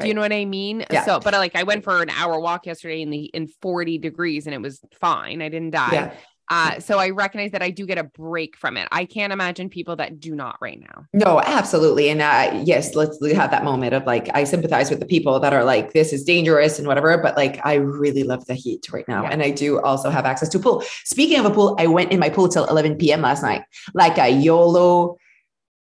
Do 0.00 0.08
you 0.08 0.14
know 0.14 0.22
what 0.22 0.32
I 0.32 0.44
mean? 0.44 0.84
Yeah. 0.90 1.04
So, 1.04 1.20
but 1.20 1.34
I, 1.34 1.38
like 1.38 1.54
I 1.54 1.62
went 1.62 1.84
for 1.84 2.02
an 2.02 2.10
hour 2.10 2.40
walk 2.40 2.66
yesterday 2.66 3.00
in 3.00 3.10
the 3.10 3.26
in 3.26 3.46
40 3.46 3.98
degrees 3.98 4.46
and 4.46 4.54
it 4.54 4.60
was 4.60 4.80
fine. 5.00 5.40
I 5.40 5.48
didn't 5.48 5.70
die. 5.70 5.92
Yeah. 5.92 6.14
Uh, 6.50 6.78
so 6.78 6.98
I 6.98 7.10
recognize 7.10 7.52
that 7.52 7.62
I 7.62 7.70
do 7.70 7.86
get 7.86 7.96
a 7.96 8.04
break 8.04 8.56
from 8.56 8.76
it. 8.76 8.86
I 8.92 9.06
can't 9.06 9.32
imagine 9.32 9.70
people 9.70 9.96
that 9.96 10.20
do 10.20 10.34
not 10.34 10.58
right 10.60 10.78
now. 10.78 11.06
No, 11.14 11.40
absolutely. 11.40 12.10
And 12.10 12.20
uh, 12.20 12.62
yes, 12.64 12.94
let's 12.94 13.18
have 13.32 13.50
that 13.50 13.64
moment 13.64 13.94
of 13.94 14.04
like, 14.04 14.28
I 14.34 14.44
sympathize 14.44 14.90
with 14.90 15.00
the 15.00 15.06
people 15.06 15.40
that 15.40 15.54
are 15.54 15.64
like, 15.64 15.94
this 15.94 16.12
is 16.12 16.22
dangerous 16.22 16.78
and 16.78 16.86
whatever. 16.86 17.16
But 17.16 17.36
like, 17.36 17.64
I 17.64 17.74
really 17.74 18.24
love 18.24 18.44
the 18.44 18.54
heat 18.54 18.86
right 18.92 19.08
now. 19.08 19.22
Yeah. 19.22 19.30
And 19.30 19.42
I 19.42 19.50
do 19.50 19.80
also 19.80 20.10
have 20.10 20.26
access 20.26 20.50
to 20.50 20.58
pool. 20.58 20.82
Speaking 21.04 21.38
of 21.38 21.46
a 21.46 21.50
pool, 21.50 21.76
I 21.78 21.86
went 21.86 22.12
in 22.12 22.20
my 22.20 22.28
pool 22.28 22.48
till 22.48 22.66
11 22.66 22.96
p.m. 22.96 23.22
last 23.22 23.42
night, 23.42 23.64
like 23.94 24.18
a 24.18 24.28
YOLO 24.28 25.16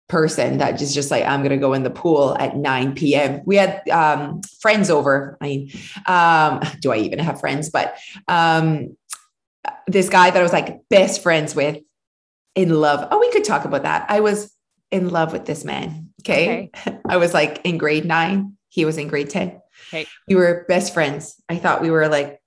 person 0.08 0.58
that 0.58 0.82
is 0.82 0.94
just 0.94 1.12
like, 1.12 1.26
I'm 1.26 1.42
going 1.42 1.52
to 1.52 1.58
go 1.58 1.74
in 1.74 1.84
the 1.84 1.90
pool 1.90 2.38
at 2.40 2.56
9 2.56 2.96
p.m. 2.96 3.42
We 3.46 3.56
had 3.56 3.88
um, 3.90 4.42
friends 4.62 4.90
over. 4.90 5.38
I 5.42 5.46
mean, 5.46 5.72
um, 6.06 6.62
do 6.82 6.92
I 6.92 6.98
even 6.98 7.20
have 7.20 7.40
friends? 7.40 7.70
But 7.70 7.98
um, 8.28 8.98
this 9.88 10.10
guy 10.10 10.30
that 10.30 10.40
I 10.40 10.44
was 10.44 10.54
like 10.54 10.88
best 10.90 11.24
friends 11.24 11.56
with 11.56 11.78
in 12.56 12.70
love. 12.70 13.08
Oh, 13.12 13.20
we 13.20 13.32
could 13.32 13.44
talk 13.44 13.66
about 13.66 13.84
that. 13.84 14.06
I 14.10 14.20
was 14.20 14.54
in 14.92 15.10
love 15.10 15.34
with 15.34 15.46
this 15.46 15.64
man. 15.64 16.10
Okay. 16.22 16.70
okay. 16.76 17.00
I 17.10 17.18
was 17.18 17.34
like 17.34 17.62
in 17.64 17.78
grade 17.78 18.06
nine. 18.06 18.58
He 18.70 18.86
was 18.86 18.98
in 18.98 19.08
grade 19.08 19.30
10. 19.30 19.60
Okay. 19.90 20.08
We 20.28 20.36
were 20.36 20.66
best 20.68 20.94
friends. 20.94 21.36
I 21.50 21.58
thought 21.58 21.82
we 21.82 21.92
were 21.92 22.08
like, 22.08 22.40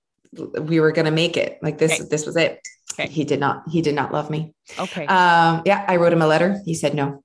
we 0.60 0.80
were 0.80 0.92
going 0.92 1.06
to 1.06 1.10
make 1.10 1.36
it 1.36 1.58
like 1.62 1.78
this. 1.78 2.00
Okay. 2.00 2.08
This 2.08 2.26
was 2.26 2.36
it. 2.36 2.60
Okay. 2.92 3.08
He 3.08 3.24
did 3.24 3.40
not, 3.40 3.68
he 3.68 3.82
did 3.82 3.94
not 3.94 4.12
love 4.12 4.30
me. 4.30 4.54
Okay. 4.78 5.06
Um, 5.06 5.62
yeah. 5.64 5.84
I 5.86 5.96
wrote 5.96 6.12
him 6.12 6.22
a 6.22 6.26
letter. 6.26 6.60
He 6.64 6.74
said 6.74 6.94
no. 6.94 7.22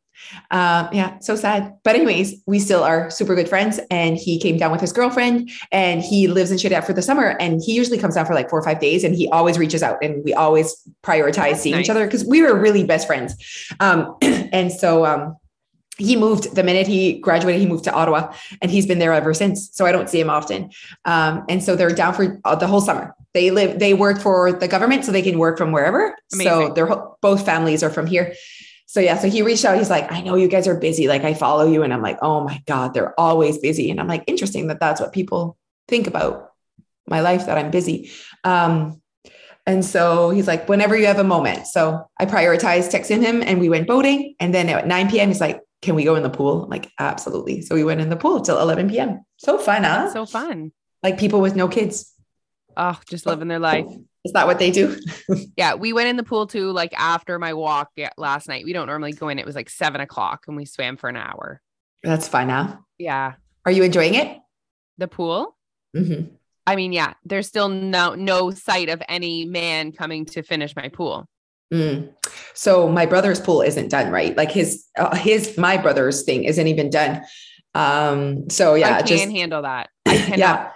Um, 0.52 0.90
yeah, 0.92 1.20
so 1.20 1.36
sad. 1.36 1.74
But 1.84 1.96
anyways, 1.96 2.42
we 2.46 2.60
still 2.60 2.84
are 2.84 3.10
super 3.10 3.36
good 3.36 3.50
friends. 3.50 3.80
And 3.90 4.18
he 4.18 4.40
came 4.40 4.58
down 4.58 4.72
with 4.72 4.82
his 4.82 4.94
girlfriend 4.94 5.50
and 5.72 6.02
he 6.02 6.28
lives 6.28 6.52
in 6.52 6.58
Shediac 6.58 6.86
for 6.86 6.94
the 6.94 7.02
summer. 7.02 7.36
And 7.40 7.62
he 7.62 7.74
usually 7.74 7.98
comes 7.98 8.16
down 8.16 8.26
for 8.26 8.34
like 8.34 8.50
four 8.50 8.60
or 8.60 8.64
five 8.64 8.80
days 8.80 9.04
and 9.04 9.16
he 9.16 9.28
always 9.30 9.58
reaches 9.58 9.84
out 9.84 9.98
and 10.02 10.24
we 10.24 10.34
always 10.34 10.76
prioritize 11.04 11.34
That's 11.34 11.62
seeing 11.62 11.76
nice. 11.76 11.86
each 11.86 11.90
other 11.90 12.06
because 12.06 12.26
we 12.26 12.42
were 12.42 12.58
really 12.58 12.84
best 12.84 13.08
friends. 13.08 13.36
Um, 13.80 14.16
and 14.22 14.72
so 14.72 15.06
um, 15.06 15.38
he 15.98 16.16
moved 16.16 16.56
the 16.56 16.64
minute 16.64 16.88
he 16.88 17.20
graduated, 17.20 17.62
he 17.62 17.68
moved 17.68 17.84
to 17.86 17.94
Ottawa 17.94 18.34
and 18.62 18.72
he's 18.72 18.86
been 18.86 19.00
there 19.00 19.14
ever 19.14 19.34
since. 19.34 19.70
So 19.74 19.86
I 19.86 19.92
don't 19.92 20.10
see 20.10 20.20
him 20.20 20.30
often. 20.30 20.72
Um, 21.06 21.46
and 21.48 21.64
so 21.64 21.76
they're 21.76 21.94
down 21.94 22.14
for 22.14 22.40
uh, 22.46 22.56
the 22.56 22.68
whole 22.68 22.82
summer. 22.82 23.16
They 23.34 23.52
live, 23.52 23.80
they 23.80 23.94
work 23.94 24.20
for 24.20 24.52
the 24.52 24.68
government 24.68 25.06
so 25.06 25.12
they 25.12 25.22
can 25.22 25.40
work 25.40 25.58
from 25.58 25.72
wherever. 25.72 26.18
Amazing. 26.34 26.52
So 26.52 26.74
they're 26.74 26.90
both 27.22 27.46
families 27.46 27.84
are 27.84 27.90
from 27.90 28.08
here 28.08 28.34
so 28.92 29.00
yeah, 29.00 29.18
so 29.18 29.30
he 29.30 29.42
reached 29.42 29.64
out. 29.64 29.78
He's 29.78 29.90
like, 29.90 30.12
I 30.12 30.20
know 30.20 30.36
you 30.36 30.50
guys 30.50 30.68
are 30.68 30.76
busy. 30.76 31.08
Like 31.08 31.24
I 31.24 31.34
follow 31.34 31.66
you, 31.66 31.82
and 31.82 31.94
I'm 31.94 32.02
like, 32.02 32.18
oh 32.22 32.44
my 32.44 32.62
god, 32.68 32.94
they're 32.94 33.18
always 33.18 33.58
busy. 33.58 33.90
And 33.90 34.02
I'm 34.02 34.08
like, 34.08 34.26
interesting 34.28 34.68
that 34.68 34.82
that's 34.82 35.00
what 35.00 35.14
people 35.14 35.58
think 35.88 36.08
about 36.08 36.52
my 37.08 37.22
life 37.22 37.46
that 37.46 37.58
I'm 37.58 37.72
busy. 37.72 38.12
Um, 38.44 39.02
and 39.66 39.86
so 39.86 40.32
he's 40.32 40.46
like, 40.46 40.68
whenever 40.68 40.98
you 40.98 41.06
have 41.06 41.20
a 41.20 41.24
moment. 41.24 41.68
So 41.68 42.06
I 42.20 42.26
prioritized 42.26 42.92
texting 42.92 43.22
him, 43.22 43.42
and 43.42 43.62
we 43.62 43.70
went 43.70 43.88
boating. 43.88 44.36
And 44.42 44.54
then 44.54 44.68
at 44.68 44.86
9 44.86 45.10
p.m., 45.10 45.30
he's 45.30 45.40
like, 45.40 45.62
can 45.82 45.96
we 45.96 46.04
go 46.04 46.16
in 46.16 46.24
the 46.24 46.30
pool? 46.30 46.66
I'm 46.66 46.70
like, 46.70 46.92
absolutely. 47.00 47.62
So 47.62 47.76
we 47.76 47.86
went 47.86 48.02
in 48.02 48.10
the 48.10 48.18
pool 48.18 48.42
till 48.42 48.60
11 48.60 48.90
p.m. 48.90 49.24
So 49.38 49.58
fun, 49.58 49.86
huh? 49.86 50.12
so 50.12 50.26
fun. 50.26 50.74
Like 51.02 51.18
people 51.18 51.40
with 51.40 51.56
no 51.56 51.70
kids. 51.70 52.14
Oh, 52.76 53.00
just 53.08 53.26
living 53.26 53.48
their 53.48 53.58
life. 53.58 53.86
Is 54.24 54.34
that 54.34 54.46
what 54.46 54.60
they 54.60 54.70
do? 54.70 54.98
yeah, 55.58 55.74
we 55.74 55.94
went 55.94 56.08
in 56.08 56.16
the 56.16 56.24
pool 56.24 56.46
too, 56.46 56.72
like 56.72 56.94
after 56.96 57.40
my 57.40 57.54
walk 57.54 57.90
last 58.18 58.48
night. 58.48 58.66
We 58.66 58.74
don't 58.74 58.88
normally 58.88 59.14
go 59.14 59.30
in. 59.30 59.40
It 59.40 59.46
was 59.46 59.56
like 59.56 59.70
seven 59.70 60.00
o'clock 60.00 60.44
and 60.48 60.56
we 60.56 60.66
swam 60.66 60.98
for 60.98 61.10
an 61.10 61.18
hour. 61.18 61.62
That's 62.04 62.28
fun 62.28 62.48
now. 62.48 62.86
Yeah. 62.98 63.34
Are 63.66 63.72
you 63.72 63.84
enjoying 63.84 64.16
it? 64.16 64.38
The 64.98 65.08
pool? 65.08 65.58
Mm-hmm. 65.96 66.36
I 66.68 66.76
mean, 66.76 66.94
yeah, 66.94 67.14
there's 67.26 67.48
still 67.48 67.70
no 67.70 68.14
no 68.14 68.52
sight 68.52 68.90
of 68.90 69.02
any 69.10 69.46
man 69.46 69.92
coming 69.92 70.26
to 70.28 70.44
finish 70.44 70.76
my 70.76 70.90
pool. 70.90 71.28
Mm. 71.74 72.14
So 72.54 72.88
my 72.88 73.08
brother's 73.08 73.40
pool 73.40 73.62
isn't 73.62 73.90
done, 73.90 74.12
right? 74.12 74.38
Like 74.38 74.52
his 74.52 74.86
uh, 74.98 75.16
his 75.16 75.58
my 75.58 75.78
brother's 75.78 76.24
thing 76.24 76.44
isn't 76.44 76.68
even 76.68 76.92
done. 76.92 77.22
Um. 77.74 78.50
So 78.52 78.76
yeah, 78.76 78.98
I 78.98 79.00
can 79.00 79.08
just, 79.08 79.30
handle 79.32 79.64
that. 79.64 79.90
I 80.06 80.18
cannot. 80.18 80.38
yeah 80.38 80.72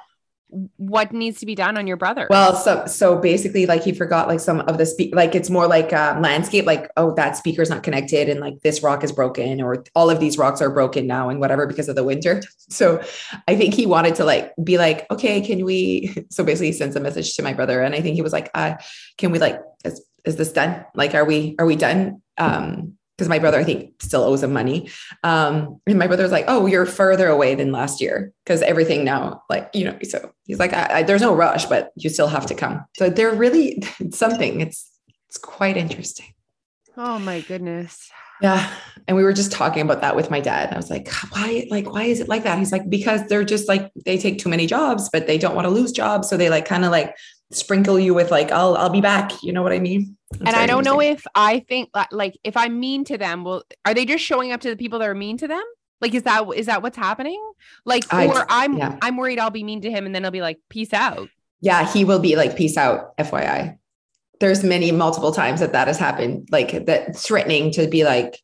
what 0.77 1.11
needs 1.11 1.39
to 1.39 1.45
be 1.45 1.55
done 1.55 1.77
on 1.77 1.87
your 1.87 1.97
brother? 1.97 2.27
Well, 2.29 2.55
so 2.55 2.85
so 2.85 3.17
basically, 3.17 3.65
like 3.65 3.83
he 3.83 3.93
forgot 3.93 4.27
like 4.27 4.39
some 4.39 4.61
of 4.61 4.77
the 4.77 4.85
speak, 4.85 5.13
like 5.15 5.35
it's 5.35 5.49
more 5.49 5.67
like 5.67 5.91
landscape, 5.91 6.65
like 6.65 6.89
oh 6.97 7.13
that 7.15 7.37
speaker's 7.37 7.69
not 7.69 7.83
connected, 7.83 8.29
and 8.29 8.39
like 8.39 8.61
this 8.61 8.83
rock 8.83 9.03
is 9.03 9.11
broken, 9.11 9.61
or 9.61 9.83
all 9.95 10.09
of 10.09 10.19
these 10.19 10.37
rocks 10.37 10.61
are 10.61 10.69
broken 10.69 11.07
now, 11.07 11.29
and 11.29 11.39
whatever 11.39 11.67
because 11.67 11.89
of 11.89 11.95
the 11.95 12.03
winter. 12.03 12.41
So 12.67 12.99
I 13.47 13.55
think 13.55 13.75
he 13.75 13.85
wanted 13.85 14.15
to 14.15 14.25
like 14.25 14.51
be 14.63 14.79
like, 14.79 15.05
okay, 15.11 15.39
can 15.41 15.63
we? 15.63 16.13
So 16.31 16.43
basically, 16.43 16.67
he 16.67 16.73
sends 16.73 16.95
a 16.95 16.99
message 16.99 17.35
to 17.35 17.43
my 17.43 17.53
brother, 17.53 17.81
and 17.81 17.93
I 17.93 18.01
think 18.01 18.15
he 18.15 18.23
was 18.23 18.33
like, 18.33 18.49
uh, 18.53 18.75
can 19.17 19.31
we 19.31 19.39
like 19.39 19.59
is 19.83 20.03
is 20.25 20.35
this 20.35 20.51
done? 20.51 20.83
Like, 20.95 21.13
are 21.13 21.25
we 21.25 21.55
are 21.59 21.65
we 21.65 21.75
done? 21.75 22.21
Um, 22.37 22.97
because 23.17 23.29
my 23.29 23.39
brother, 23.39 23.59
I 23.59 23.63
think, 23.63 24.01
still 24.01 24.23
owes 24.23 24.43
him 24.43 24.51
money. 24.51 24.89
Um, 25.23 25.79
and 25.87 25.97
my 25.97 26.07
brother 26.07 26.25
brother's 26.25 26.31
like, 26.31 26.45
"Oh, 26.47 26.65
you're 26.65 26.85
further 26.85 27.27
away 27.27 27.55
than 27.55 27.71
last 27.71 28.01
year 28.01 28.31
because 28.43 28.61
everything 28.61 29.03
now, 29.03 29.43
like 29.49 29.69
you 29.73 29.85
know." 29.85 29.97
So 30.03 30.31
he's 30.45 30.59
like, 30.59 30.73
I, 30.73 30.99
I, 30.99 31.03
"There's 31.03 31.21
no 31.21 31.35
rush, 31.35 31.65
but 31.65 31.91
you 31.95 32.09
still 32.09 32.27
have 32.27 32.45
to 32.47 32.55
come." 32.55 32.83
So 32.97 33.09
they're 33.09 33.33
really 33.33 33.83
something. 34.11 34.61
It's 34.61 34.91
it's 35.27 35.37
quite 35.37 35.77
interesting. 35.77 36.33
Oh 36.97 37.19
my 37.19 37.41
goodness. 37.41 38.09
Yeah, 38.41 38.69
and 39.07 39.15
we 39.15 39.23
were 39.23 39.31
just 39.31 39.51
talking 39.51 39.81
about 39.81 40.01
that 40.01 40.15
with 40.15 40.29
my 40.29 40.41
dad. 40.41 40.73
I 40.73 40.77
was 40.77 40.89
like, 40.89 41.09
"Why? 41.29 41.67
Like, 41.69 41.91
why 41.91 42.03
is 42.03 42.19
it 42.19 42.27
like 42.27 42.43
that?" 42.43 42.57
He's 42.59 42.71
like, 42.71 42.89
"Because 42.89 43.27
they're 43.27 43.45
just 43.45 43.67
like 43.67 43.91
they 44.05 44.17
take 44.17 44.39
too 44.39 44.49
many 44.49 44.67
jobs, 44.67 45.09
but 45.11 45.27
they 45.27 45.37
don't 45.37 45.55
want 45.55 45.65
to 45.65 45.71
lose 45.71 45.91
jobs, 45.91 46.29
so 46.29 46.37
they 46.37 46.49
like 46.49 46.65
kind 46.65 46.85
of 46.85 46.91
like 46.91 47.15
sprinkle 47.51 47.99
you 47.99 48.13
with 48.13 48.31
like, 48.31 48.51
I'll 48.51 48.75
I'll 48.75 48.89
be 48.89 49.01
back." 49.01 49.43
You 49.43 49.53
know 49.53 49.63
what 49.63 49.71
I 49.71 49.79
mean? 49.79 50.17
That's 50.31 50.47
and 50.47 50.55
I 50.55 50.65
don't 50.65 50.83
know 50.83 51.01
if 51.01 51.25
I 51.35 51.59
think 51.59 51.89
like 52.11 52.37
if 52.43 52.57
I'm 52.57 52.79
mean 52.79 53.05
to 53.05 53.17
them, 53.17 53.43
well, 53.43 53.63
are 53.85 53.93
they 53.93 54.05
just 54.05 54.23
showing 54.23 54.51
up 54.51 54.61
to 54.61 54.69
the 54.69 54.75
people 54.75 54.99
that 54.99 55.09
are 55.09 55.15
mean 55.15 55.37
to 55.37 55.47
them? 55.47 55.63
Like, 56.01 56.13
is 56.13 56.23
that 56.23 56.45
is 56.55 56.65
that 56.65 56.81
what's 56.81 56.97
happening? 56.97 57.41
Like, 57.85 58.11
I, 58.13 58.27
or 58.27 58.45
I'm 58.49 58.77
yeah. 58.77 58.97
I'm 59.01 59.17
worried 59.17 59.39
I'll 59.39 59.49
be 59.49 59.63
mean 59.63 59.81
to 59.81 59.91
him 59.91 60.05
and 60.05 60.13
then 60.13 60.23
he'll 60.23 60.31
be 60.31 60.41
like, 60.41 60.59
peace 60.69 60.93
out. 60.93 61.29
Yeah, 61.61 61.91
he 61.91 62.05
will 62.05 62.19
be 62.19 62.35
like, 62.35 62.55
peace 62.55 62.77
out, 62.77 63.17
FYI. 63.17 63.77
There's 64.39 64.63
many 64.63 64.91
multiple 64.91 65.31
times 65.31 65.61
that 65.61 65.71
that 65.71 65.87
has 65.87 65.97
happened, 65.97 66.49
like 66.51 66.85
that 66.85 67.15
threatening 67.15 67.71
to 67.71 67.87
be 67.87 68.03
like, 68.03 68.37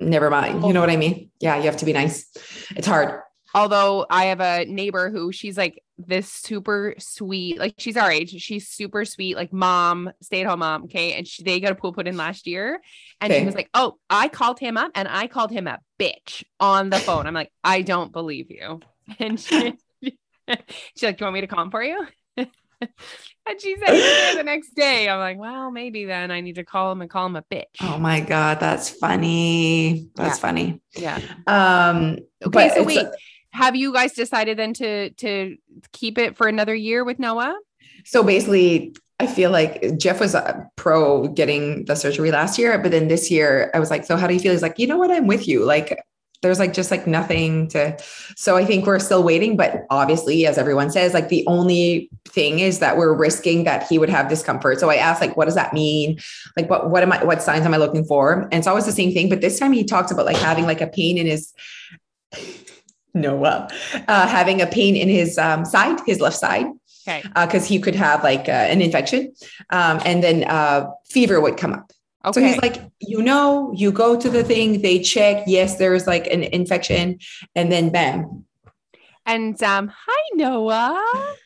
never 0.00 0.30
mind. 0.30 0.64
You 0.64 0.72
know 0.72 0.80
what 0.80 0.90
I 0.90 0.96
mean? 0.96 1.30
Yeah, 1.40 1.56
you 1.56 1.64
have 1.64 1.76
to 1.78 1.84
be 1.84 1.92
nice. 1.92 2.26
It's 2.74 2.86
hard. 2.86 3.20
Although 3.54 4.04
I 4.10 4.26
have 4.26 4.40
a 4.40 4.64
neighbor 4.64 5.10
who 5.10 5.30
she's 5.30 5.56
like 5.56 5.80
this 5.96 6.30
super 6.30 6.94
sweet, 6.98 7.58
like 7.58 7.74
she's 7.78 7.96
our 7.96 8.10
age, 8.10 8.30
she's 8.42 8.68
super 8.68 9.04
sweet, 9.04 9.36
like 9.36 9.52
mom, 9.52 10.10
stay 10.20 10.40
at 10.40 10.48
home 10.48 10.58
mom. 10.58 10.84
Okay. 10.84 11.12
And 11.12 11.26
she, 11.26 11.44
they 11.44 11.60
got 11.60 11.72
a 11.72 11.76
pool 11.76 11.92
put 11.92 12.08
in 12.08 12.16
last 12.16 12.48
year. 12.48 12.80
And 13.20 13.32
okay. 13.32 13.40
she 13.40 13.46
was 13.46 13.54
like, 13.54 13.70
Oh, 13.72 13.98
I 14.10 14.28
called 14.28 14.58
him 14.58 14.76
up 14.76 14.90
and 14.94 15.06
I 15.06 15.28
called 15.28 15.52
him 15.52 15.68
a 15.68 15.78
bitch 16.00 16.42
on 16.58 16.90
the 16.90 16.98
phone. 16.98 17.26
I'm 17.26 17.34
like, 17.34 17.52
I 17.62 17.82
don't 17.82 18.12
believe 18.12 18.50
you. 18.50 18.80
And 19.18 19.38
she, 19.38 19.74
she's 20.02 21.02
like, 21.02 21.18
Do 21.18 21.24
you 21.24 21.26
want 21.26 21.34
me 21.34 21.40
to 21.42 21.46
come 21.46 21.70
for 21.70 21.82
you? 21.82 22.06
and 23.46 23.60
she 23.60 23.76
said 23.76 24.36
the 24.36 24.42
next 24.42 24.74
day. 24.74 25.08
I'm 25.08 25.18
like, 25.18 25.38
well, 25.38 25.70
maybe 25.70 26.04
then 26.06 26.30
I 26.30 26.40
need 26.40 26.56
to 26.56 26.64
call 26.64 26.92
him 26.92 27.02
and 27.02 27.10
call 27.10 27.26
him 27.26 27.36
a 27.36 27.42
bitch. 27.42 27.64
Oh 27.80 27.98
my 27.98 28.20
God. 28.20 28.60
That's 28.60 28.88
funny. 28.88 30.08
That's 30.14 30.38
yeah. 30.38 30.40
funny. 30.40 30.80
Yeah. 30.96 31.20
Um, 31.46 32.18
okay. 32.44 32.70
So 32.74 32.82
wait, 32.82 33.06
have 33.54 33.76
you 33.76 33.92
guys 33.92 34.12
decided 34.12 34.58
then 34.58 34.74
to 34.74 35.10
to 35.10 35.56
keep 35.92 36.18
it 36.18 36.36
for 36.36 36.48
another 36.48 36.74
year 36.74 37.04
with 37.04 37.20
Noah? 37.20 37.56
So 38.04 38.22
basically, 38.22 38.94
I 39.20 39.28
feel 39.28 39.50
like 39.50 39.96
Jeff 39.96 40.18
was 40.20 40.34
a 40.34 40.68
pro 40.76 41.28
getting 41.28 41.84
the 41.84 41.94
surgery 41.94 42.32
last 42.32 42.58
year, 42.58 42.76
but 42.78 42.90
then 42.90 43.06
this 43.06 43.30
year 43.30 43.70
I 43.72 43.78
was 43.78 43.90
like, 43.90 44.04
so 44.04 44.16
how 44.16 44.26
do 44.26 44.34
you 44.34 44.40
feel? 44.40 44.52
He's 44.52 44.60
like, 44.60 44.78
you 44.78 44.88
know 44.88 44.98
what? 44.98 45.12
I'm 45.12 45.28
with 45.28 45.46
you. 45.46 45.64
Like 45.64 46.04
there's 46.42 46.58
like 46.58 46.74
just 46.74 46.90
like 46.90 47.06
nothing 47.06 47.68
to 47.68 47.96
so 48.36 48.54
i 48.54 48.66
think 48.66 48.84
we're 48.84 48.98
still 48.98 49.22
waiting 49.22 49.56
but 49.56 49.86
obviously 49.88 50.44
as 50.46 50.58
everyone 50.58 50.90
says 50.90 51.14
like 51.14 51.30
the 51.30 51.42
only 51.46 52.10
thing 52.28 52.58
is 52.58 52.80
that 52.80 52.98
we're 52.98 53.14
risking 53.14 53.64
that 53.64 53.86
he 53.86 53.98
would 53.98 54.10
have 54.10 54.28
discomfort 54.28 54.78
so 54.78 54.90
i 54.90 54.96
asked 54.96 55.22
like 55.22 55.38
what 55.38 55.46
does 55.46 55.54
that 55.54 55.72
mean 55.72 56.18
like 56.54 56.68
what 56.68 56.90
what 56.90 57.02
am 57.02 57.12
i 57.12 57.24
what 57.24 57.40
signs 57.40 57.64
am 57.64 57.72
i 57.72 57.78
looking 57.78 58.04
for 58.04 58.42
and 58.42 58.54
it's 58.54 58.66
always 58.66 58.84
the 58.84 58.92
same 58.92 59.10
thing 59.10 59.30
but 59.30 59.40
this 59.40 59.58
time 59.58 59.72
he 59.72 59.84
talks 59.84 60.10
about 60.10 60.26
like 60.26 60.36
having 60.36 60.66
like 60.66 60.82
a 60.82 60.86
pain 60.86 61.16
in 61.16 61.26
his 61.26 61.54
Noah, 63.14 63.68
uh, 64.08 64.26
having 64.26 64.60
a 64.60 64.66
pain 64.66 64.96
in 64.96 65.08
his 65.08 65.38
um, 65.38 65.64
side, 65.64 66.00
his 66.06 66.20
left 66.20 66.36
side. 66.36 66.66
Okay. 67.06 67.22
Because 67.28 67.64
uh, 67.64 67.68
he 67.68 67.78
could 67.78 67.94
have 67.94 68.24
like 68.24 68.48
uh, 68.48 68.52
an 68.52 68.80
infection, 68.80 69.34
um, 69.70 70.00
and 70.04 70.22
then 70.22 70.44
uh, 70.44 70.86
fever 71.06 71.40
would 71.40 71.56
come 71.56 71.74
up. 71.74 71.92
Okay. 72.24 72.40
So 72.40 72.46
he's 72.46 72.62
like, 72.62 72.82
you 73.00 73.22
know, 73.22 73.72
you 73.76 73.92
go 73.92 74.18
to 74.18 74.30
the 74.30 74.42
thing, 74.42 74.80
they 74.80 74.98
check, 75.00 75.44
yes, 75.46 75.76
there's 75.76 76.06
like 76.06 76.26
an 76.28 76.42
infection, 76.42 77.18
and 77.54 77.70
then 77.70 77.90
bam. 77.90 78.46
And 79.26 79.62
um, 79.62 79.88
hi 79.88 80.22
Noah. 80.34 81.36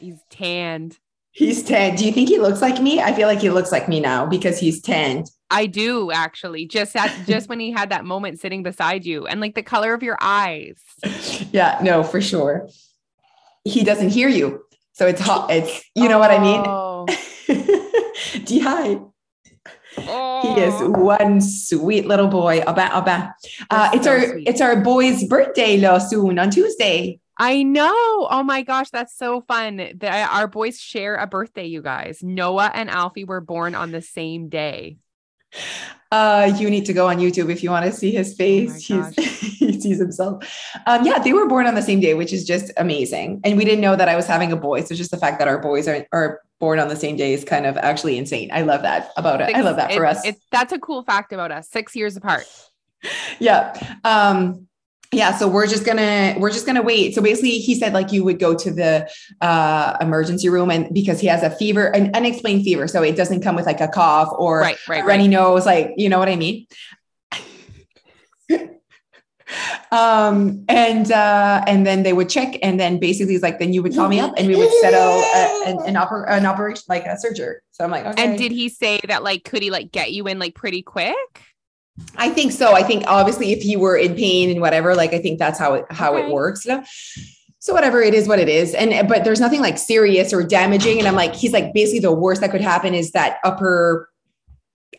He's 0.00 0.18
tanned. 0.30 0.98
He's 1.36 1.62
tanned. 1.62 1.98
Do 1.98 2.06
you 2.06 2.12
think 2.12 2.30
he 2.30 2.38
looks 2.38 2.62
like 2.62 2.80
me? 2.80 3.02
I 3.02 3.12
feel 3.12 3.28
like 3.28 3.40
he 3.40 3.50
looks 3.50 3.70
like 3.70 3.90
me 3.90 4.00
now 4.00 4.24
because 4.24 4.58
he's 4.58 4.80
tanned. 4.80 5.30
I 5.50 5.66
do 5.66 6.10
actually. 6.10 6.64
Just 6.64 6.96
at 6.96 7.14
just 7.26 7.50
when 7.50 7.60
he 7.60 7.70
had 7.70 7.90
that 7.90 8.06
moment 8.06 8.40
sitting 8.40 8.62
beside 8.62 9.04
you 9.04 9.26
and 9.26 9.38
like 9.38 9.54
the 9.54 9.62
color 9.62 9.92
of 9.92 10.02
your 10.02 10.16
eyes. 10.20 10.80
Yeah, 11.52 11.78
no, 11.82 12.02
for 12.02 12.22
sure. 12.22 12.68
He 13.64 13.84
doesn't 13.84 14.08
hear 14.10 14.28
you. 14.28 14.64
So 14.92 15.06
it's 15.06 15.20
hot. 15.20 15.50
It's 15.50 15.84
you 15.94 16.08
know 16.08 16.16
oh. 16.16 16.20
what 16.20 16.30
I 16.30 16.38
mean? 16.38 16.62
Di. 18.44 18.62
Oh. 18.66 19.02
He 19.96 20.60
is 20.60 20.74
oh. 20.74 20.90
one 20.90 21.40
sweet 21.40 22.06
little 22.06 22.28
boy. 22.28 22.62
Aba, 22.66 22.90
aba. 22.92 23.34
Uh, 23.70 23.90
it's 23.94 24.04
so 24.04 24.12
our 24.12 24.26
sweet. 24.26 24.48
it's 24.48 24.60
our 24.60 24.80
boy's 24.80 25.24
birthday 25.24 25.78
lo, 25.78 25.98
soon 25.98 26.38
on 26.38 26.50
Tuesday. 26.50 27.20
I 27.38 27.62
know. 27.62 28.26
Oh 28.30 28.42
my 28.42 28.62
gosh, 28.62 28.90
that's 28.90 29.16
so 29.16 29.42
fun. 29.42 29.76
The, 29.76 30.08
our 30.10 30.46
boys 30.46 30.80
share 30.80 31.16
a 31.16 31.26
birthday, 31.26 31.66
you 31.66 31.82
guys. 31.82 32.22
Noah 32.22 32.70
and 32.72 32.88
Alfie 32.88 33.24
were 33.24 33.40
born 33.40 33.74
on 33.74 33.90
the 33.90 34.02
same 34.02 34.48
day. 34.48 34.98
Uh, 36.12 36.52
you 36.58 36.70
need 36.70 36.86
to 36.86 36.92
go 36.92 37.08
on 37.08 37.18
YouTube 37.18 37.50
if 37.50 37.62
you 37.62 37.70
want 37.70 37.84
to 37.84 37.92
see 37.92 38.12
his 38.12 38.32
oh 38.32 38.36
face. 38.36 38.90
Oh 38.90 39.10
he 39.16 39.80
sees 39.80 39.98
himself. 39.98 40.44
Um, 40.86 41.04
yeah, 41.04 41.18
they 41.18 41.32
were 41.32 41.46
born 41.46 41.66
on 41.66 41.74
the 41.74 41.82
same 41.82 42.00
day, 42.00 42.14
which 42.14 42.32
is 42.32 42.44
just 42.44 42.72
amazing. 42.76 43.40
And 43.44 43.56
we 43.56 43.64
didn't 43.64 43.80
know 43.80 43.96
that 43.96 44.08
I 44.08 44.16
was 44.16 44.26
having 44.26 44.52
a 44.52 44.56
boy. 44.56 44.82
So 44.82 44.94
just 44.94 45.10
the 45.10 45.16
fact 45.16 45.38
that 45.38 45.48
our 45.48 45.58
boys 45.58 45.88
are, 45.88 46.06
are 46.12 46.40
born 46.60 46.78
on 46.78 46.88
the 46.88 46.96
same 46.96 47.16
day 47.16 47.34
is 47.34 47.44
kind 47.44 47.66
of 47.66 47.76
actually 47.76 48.16
insane. 48.16 48.50
I 48.52 48.62
love 48.62 48.82
that 48.82 49.10
about 49.16 49.40
it. 49.40 49.54
I 49.54 49.60
love 49.60 49.76
that 49.76 49.92
for 49.92 50.04
it, 50.04 50.10
us. 50.10 50.24
It, 50.24 50.36
that's 50.50 50.72
a 50.72 50.78
cool 50.78 51.02
fact 51.02 51.32
about 51.32 51.50
us. 51.50 51.68
Six 51.68 51.96
years 51.96 52.16
apart. 52.16 52.46
yeah. 53.38 53.96
Um, 54.04 54.68
yeah 55.12 55.36
so 55.36 55.48
we're 55.48 55.66
just 55.66 55.84
gonna 55.84 56.34
we're 56.38 56.50
just 56.50 56.66
gonna 56.66 56.82
wait. 56.82 57.14
So 57.14 57.22
basically 57.22 57.58
he 57.58 57.74
said 57.74 57.92
like 57.92 58.12
you 58.12 58.24
would 58.24 58.38
go 58.38 58.54
to 58.54 58.70
the 58.70 59.08
uh 59.40 59.96
emergency 60.00 60.48
room 60.48 60.70
and 60.70 60.92
because 60.92 61.20
he 61.20 61.26
has 61.26 61.42
a 61.42 61.50
fever 61.50 61.86
an 61.86 62.14
unexplained 62.14 62.64
fever 62.64 62.88
so 62.88 63.02
it 63.02 63.16
doesn't 63.16 63.42
come 63.42 63.56
with 63.56 63.66
like 63.66 63.80
a 63.80 63.88
cough 63.88 64.28
or 64.36 64.60
right, 64.60 64.78
right, 64.88 65.04
runny 65.04 65.24
right. 65.24 65.30
nose 65.30 65.66
like 65.66 65.92
you 65.96 66.08
know 66.08 66.18
what 66.18 66.28
i 66.28 66.36
mean? 66.36 66.66
Um 69.92 70.64
and 70.68 71.10
uh 71.12 71.62
and 71.68 71.86
then 71.86 72.02
they 72.02 72.12
would 72.12 72.28
check 72.28 72.58
and 72.62 72.80
then 72.80 72.98
basically 72.98 73.34
it's 73.34 73.44
like 73.44 73.60
then 73.60 73.72
you 73.72 73.80
would 73.80 73.94
call 73.94 74.08
me 74.08 74.18
up 74.18 74.34
and 74.36 74.48
we 74.48 74.56
would 74.56 74.72
settle 74.80 74.98
a, 75.00 75.62
an, 75.66 75.78
an, 75.86 75.94
oper- 75.94 76.28
an 76.28 76.44
operation 76.44 76.82
like 76.88 77.06
a 77.06 77.16
surgery. 77.16 77.58
So 77.70 77.84
i'm 77.84 77.92
like 77.92 78.04
okay. 78.04 78.24
and 78.24 78.36
did 78.36 78.50
he 78.50 78.68
say 78.68 79.00
that 79.06 79.22
like 79.22 79.44
could 79.44 79.62
he 79.62 79.70
like 79.70 79.92
get 79.92 80.12
you 80.12 80.26
in 80.26 80.40
like 80.40 80.56
pretty 80.56 80.82
quick 80.82 81.14
I 82.16 82.30
think 82.30 82.52
so. 82.52 82.74
I 82.74 82.82
think 82.82 83.04
obviously 83.06 83.52
if 83.52 83.62
he 83.62 83.76
were 83.76 83.96
in 83.96 84.14
pain 84.14 84.50
and 84.50 84.60
whatever, 84.60 84.94
like 84.94 85.12
I 85.12 85.18
think 85.18 85.38
that's 85.38 85.58
how 85.58 85.74
it 85.74 85.86
how 85.90 86.14
okay. 86.14 86.26
it 86.26 86.32
works. 86.32 86.64
You 86.64 86.76
know? 86.76 86.84
So 87.58 87.72
whatever 87.72 88.00
it 88.02 88.14
is, 88.14 88.28
what 88.28 88.38
it 88.38 88.48
is. 88.48 88.74
And 88.74 89.08
but 89.08 89.24
there's 89.24 89.40
nothing 89.40 89.60
like 89.60 89.78
serious 89.78 90.32
or 90.32 90.42
damaging. 90.42 90.98
And 90.98 91.08
I'm 91.08 91.14
like, 91.14 91.34
he's 91.34 91.52
like 91.52 91.72
basically 91.72 92.00
the 92.00 92.12
worst 92.12 92.40
that 92.42 92.50
could 92.50 92.60
happen 92.60 92.94
is 92.94 93.12
that 93.12 93.38
upper 93.44 94.08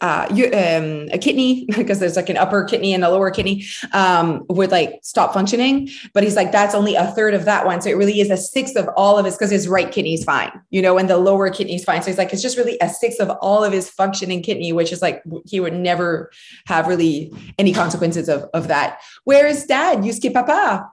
uh, 0.01 0.27
you, 0.34 0.46
um, 0.48 1.08
a 1.12 1.18
kidney 1.18 1.66
because 1.75 2.00
there's 2.00 2.16
like 2.16 2.30
an 2.30 2.38
upper 2.38 2.63
kidney 2.63 2.94
and 2.94 3.04
a 3.04 3.10
lower 3.10 3.32
kidney 3.32 3.66
um, 3.94 4.46
would 4.50 4.72
like 4.72 5.00
stop 5.04 5.34
functioning. 5.34 5.89
But 6.13 6.24
he's 6.24 6.36
like, 6.36 6.51
that's 6.51 6.75
only 6.75 6.96
a 6.96 7.08
third 7.08 7.34
of 7.34 7.46
that 7.46 7.66
one. 7.66 7.82
So 7.82 7.89
it 7.89 7.98
really 7.98 8.20
is 8.20 8.30
a 8.30 8.38
sixth 8.38 8.75
of 8.75 8.89
all 8.96 9.18
of 9.18 9.25
his 9.25 9.36
because 9.36 9.51
his 9.51 9.68
right 9.68 9.92
kidney 9.92 10.13
is 10.13 10.24
fine, 10.24 10.51
you 10.70 10.82
know, 10.82 10.98
and 10.98 11.10
the 11.10 11.18
lower 11.18 11.50
kidney 11.50 11.75
is 11.75 11.84
fine. 11.84 12.01
So 12.01 12.08
he's 12.08 12.18
like, 12.18 12.34
it's 12.34 12.42
just 12.42 12.58
really 12.58 12.77
a 12.82 12.89
sixth 12.89 13.20
of 13.20 13.30
all 13.42 13.63
of 13.63 13.74
his 13.74 13.89
functioning 13.89 14.42
kidney, 14.42 14.74
which 14.74 14.92
is 14.92 15.01
like 15.01 15.22
he 15.46 15.60
would 15.60 15.74
never 15.74 16.32
have 16.66 16.88
really 16.88 17.32
any 17.58 17.74
consequences 17.74 18.30
of, 18.30 18.44
of 18.54 18.68
that. 18.68 19.00
Where 19.24 19.48
is 19.48 19.66
dad? 19.66 20.06
You 20.06 20.13
skip 20.13 20.34
papa. 20.34 20.92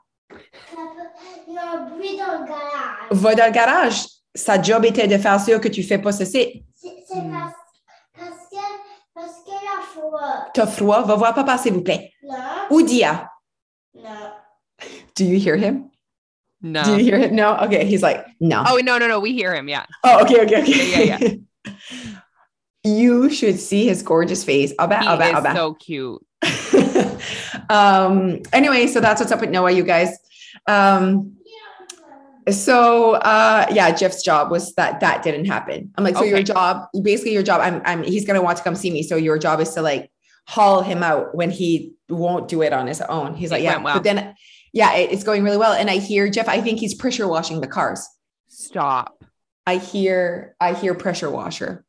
Va 3.11 3.35
dans 3.35 3.47
le 3.47 3.53
garage. 3.53 4.07
Sa 4.37 4.61
job 4.61 4.85
était 4.85 5.07
de 5.07 5.17
faire 5.17 5.41
sûr 5.41 5.61
que 5.61 5.69
tu 5.69 5.83
fais 5.83 5.99
pas 5.99 6.11
ceci. 6.11 6.65
C'est 6.75 7.23
hmm. 10.11 10.51
T'as 10.53 10.67
froid? 10.67 11.05
Va 11.07 11.17
voir 11.17 11.35
papa, 11.35 11.59
s'il 11.59 11.73
vous 11.73 11.83
plaît. 11.83 12.13
No. 12.23 12.37
Ou 12.71 12.83
Dia. 12.83 13.29
No. 13.95 14.33
Do 15.15 15.25
you 15.25 15.39
hear 15.39 15.57
him? 15.57 15.91
No. 16.61 16.83
Do 16.83 16.97
you 16.97 17.05
hear 17.05 17.19
him? 17.19 17.37
No. 17.37 17.57
Okay. 17.59 17.85
He's 17.85 18.03
like, 18.03 18.25
no. 18.41 18.65
Oh 18.67 18.81
no, 18.83 18.99
no, 18.99 19.07
no. 19.07 19.21
We 19.21 19.33
hear 19.33 19.55
him. 19.55 19.69
Yeah. 19.69 19.85
Oh, 20.03 20.23
okay, 20.23 20.43
okay, 20.43 20.63
okay. 20.63 21.07
Yeah, 21.07 21.19
yeah. 21.19 21.37
yeah. 21.67 21.73
you 22.85 23.31
should 23.31 23.59
see 23.59 23.87
his 23.87 24.03
gorgeous 24.03 24.45
face. 24.45 24.73
I'll 24.79 24.89
bet. 24.89 25.03
He 25.03 25.09
I'll 25.09 25.19
bet. 25.19 25.31
Is 25.31 25.35
I'll 25.37 25.43
bet. 25.43 25.57
So 25.57 25.75
cute. 25.75 26.23
um. 27.69 28.41
Anyway, 28.53 28.87
so 28.87 29.01
that's 29.01 29.21
what's 29.21 29.33
up 29.33 29.41
with 29.41 29.51
Noah, 29.51 29.73
you 29.73 29.85
guys. 29.85 30.17
Um 30.67 31.37
so 32.51 33.15
uh 33.15 33.67
yeah 33.71 33.91
jeff's 33.91 34.23
job 34.23 34.51
was 34.51 34.75
that 34.75 35.01
that 35.01 35.23
didn't 35.23 35.47
happen. 35.47 35.91
I'm 35.97 36.05
like 36.05 36.15
so 36.15 36.21
okay. 36.21 36.31
your 36.31 36.43
job 36.43 36.89
basically 37.03 37.33
your 37.33 37.43
job 37.43 37.61
i'm 37.61 37.81
i'm 37.85 38.03
he's 38.03 38.27
gonna 38.27 38.43
want 38.43 38.59
to 38.59 38.65
come 38.65 38.75
see 38.75 38.91
me. 38.91 39.03
So 39.03 39.17
your 39.17 39.39
job 39.39 39.61
is 39.61 39.73
to 39.75 39.83
like 39.83 40.11
haul 40.47 40.83
him 40.83 41.03
out 41.03 41.35
when 41.35 41.51
he 41.51 41.95
won't 42.09 42.49
do 42.49 42.63
it 42.63 42.73
on 42.73 42.87
his 42.87 43.01
own. 43.01 43.35
He's 43.35 43.51
like 43.51 43.63
yeah 43.63 43.79
well. 43.79 43.95
but 43.95 44.05
then 44.05 44.35
yeah 44.73 44.95
it, 44.95 45.13
it's 45.13 45.25
going 45.25 45.43
really 45.43 45.57
well. 45.57 45.73
And 45.73 45.91
i 45.91 45.97
hear 45.97 46.29
jeff 46.29 46.49
i 46.49 46.61
think 46.61 46.79
he's 46.81 46.95
pressure 46.95 47.29
washing 47.29 47.61
the 47.61 47.67
cars. 47.67 48.07
Stop. 48.49 49.25
I 49.67 49.77
hear 49.77 50.55
i 50.61 50.75
hear 50.75 50.95
pressure 50.95 51.31
washer. 51.31 51.85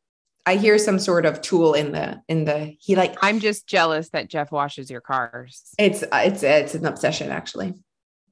I 0.47 0.57
hear 0.57 0.77
some 0.77 0.99
sort 0.99 1.25
of 1.25 1.41
tool 1.41 1.73
in 1.73 1.91
the 1.91 2.21
in 2.27 2.45
the 2.45 2.75
he 2.79 2.95
like 2.95 3.17
i'm 3.21 3.39
just 3.39 3.67
jealous 3.67 4.09
that 4.09 4.29
jeff 4.29 4.51
washes 4.51 4.89
your 4.89 5.01
cars. 5.01 5.73
It's 5.77 6.03
it's 6.13 6.43
it's 6.43 6.75
an 6.75 6.85
obsession 6.85 7.31
actually. 7.31 7.73